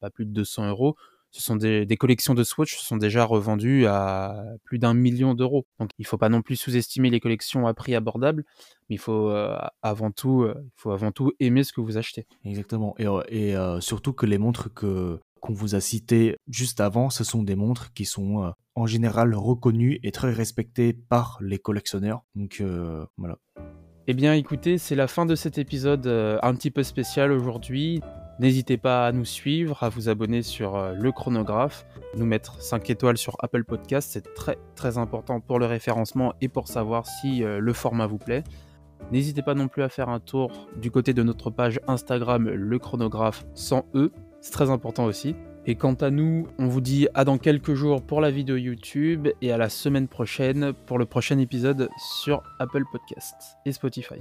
pas 0.00 0.10
plus 0.10 0.24
de 0.24 0.30
200 0.30 0.68
euros, 0.68 0.96
ce 1.30 1.42
sont 1.42 1.56
des, 1.56 1.86
collections 1.98 2.34
de 2.34 2.42
Swatch 2.42 2.76
se 2.76 2.84
sont 2.84 2.96
déjà 2.96 3.24
revendues 3.24 3.86
à 3.86 4.44
plus 4.64 4.78
d'un 4.78 4.94
million 4.94 5.34
d'euros. 5.34 5.66
Donc 5.78 5.90
il 5.98 6.02
ne 6.02 6.06
faut 6.06 6.16
pas 6.16 6.28
non 6.28 6.42
plus 6.42 6.56
sous-estimer 6.56 7.10
les 7.10 7.20
collections 7.20 7.66
à 7.66 7.74
prix 7.74 7.94
abordable, 7.94 8.44
mais 8.88 8.96
il 8.96 8.98
faut 8.98 9.30
euh, 9.30 9.56
avant 9.82 10.10
tout, 10.10 10.42
euh, 10.42 10.54
faut 10.76 10.90
avant 10.90 11.12
tout 11.12 11.32
aimer 11.40 11.64
ce 11.64 11.72
que 11.72 11.80
vous 11.80 11.98
achetez. 11.98 12.26
Exactement. 12.44 12.94
Et, 12.98 13.56
euh, 13.56 13.80
surtout 13.80 14.12
que 14.12 14.26
les 14.26 14.38
montres 14.38 14.72
que 14.72 15.20
qu'on 15.40 15.52
vous 15.52 15.76
a 15.76 15.80
cités 15.80 16.36
juste 16.48 16.80
avant, 16.80 17.10
ce 17.10 17.22
sont 17.22 17.44
des 17.44 17.54
montres 17.54 17.92
qui 17.92 18.04
sont 18.04 18.52
en 18.74 18.86
général 18.86 19.36
reconnues 19.36 20.00
et 20.02 20.10
très 20.10 20.32
respectées 20.32 20.92
par 20.92 21.38
les 21.40 21.58
collectionneurs. 21.58 22.24
Donc 22.34 22.60
voilà. 23.16 23.38
Eh 24.08 24.14
bien 24.14 24.34
écoutez, 24.34 24.78
c'est 24.78 24.96
la 24.96 25.06
fin 25.06 25.26
de 25.26 25.36
cet 25.36 25.58
épisode 25.58 26.08
un 26.08 26.54
petit 26.56 26.72
peu 26.72 26.82
spécial 26.82 27.30
aujourd'hui. 27.30 28.00
N'hésitez 28.40 28.76
pas 28.76 29.06
à 29.06 29.12
nous 29.12 29.24
suivre, 29.24 29.82
à 29.82 29.88
vous 29.88 30.08
abonner 30.08 30.42
sur 30.42 30.76
euh, 30.76 30.94
le 30.94 31.10
chronographe, 31.10 31.84
nous 32.16 32.24
mettre 32.24 32.62
5 32.62 32.88
étoiles 32.88 33.18
sur 33.18 33.36
Apple 33.40 33.64
Podcast, 33.64 34.10
c'est 34.12 34.32
très 34.34 34.58
très 34.76 34.96
important 34.96 35.40
pour 35.40 35.58
le 35.58 35.66
référencement 35.66 36.34
et 36.40 36.48
pour 36.48 36.68
savoir 36.68 37.06
si 37.06 37.42
euh, 37.42 37.58
le 37.58 37.72
format 37.72 38.06
vous 38.06 38.18
plaît. 38.18 38.44
N'hésitez 39.10 39.42
pas 39.42 39.54
non 39.54 39.66
plus 39.66 39.82
à 39.82 39.88
faire 39.88 40.08
un 40.08 40.20
tour 40.20 40.68
du 40.80 40.92
côté 40.92 41.14
de 41.14 41.22
notre 41.24 41.50
page 41.50 41.80
Instagram, 41.88 42.48
le 42.48 42.78
chronographe 42.78 43.44
sans 43.54 43.86
E, 43.94 44.12
c'est 44.40 44.52
très 44.52 44.70
important 44.70 45.04
aussi. 45.04 45.34
Et 45.66 45.74
quant 45.74 45.94
à 45.94 46.10
nous, 46.10 46.46
on 46.58 46.66
vous 46.66 46.80
dit 46.80 47.08
à 47.14 47.24
dans 47.24 47.38
quelques 47.38 47.74
jours 47.74 48.02
pour 48.02 48.20
la 48.20 48.30
vidéo 48.30 48.56
YouTube 48.56 49.28
et 49.42 49.52
à 49.52 49.58
la 49.58 49.68
semaine 49.68 50.08
prochaine 50.08 50.72
pour 50.86 50.98
le 50.98 51.04
prochain 51.04 51.38
épisode 51.38 51.90
sur 52.22 52.42
Apple 52.58 52.84
Podcast 52.90 53.34
et 53.66 53.72
Spotify. 53.72 54.14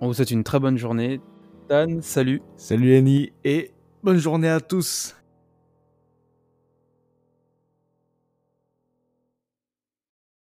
On 0.00 0.06
vous 0.06 0.14
souhaite 0.14 0.30
une 0.30 0.44
très 0.44 0.58
bonne 0.58 0.78
journée. 0.78 1.20
Dan, 1.70 2.02
salut. 2.02 2.42
Salut 2.56 2.96
Annie 2.96 3.32
et 3.44 3.70
bonne 4.02 4.18
journée 4.18 4.48
à 4.48 4.58
tous. 4.60 5.14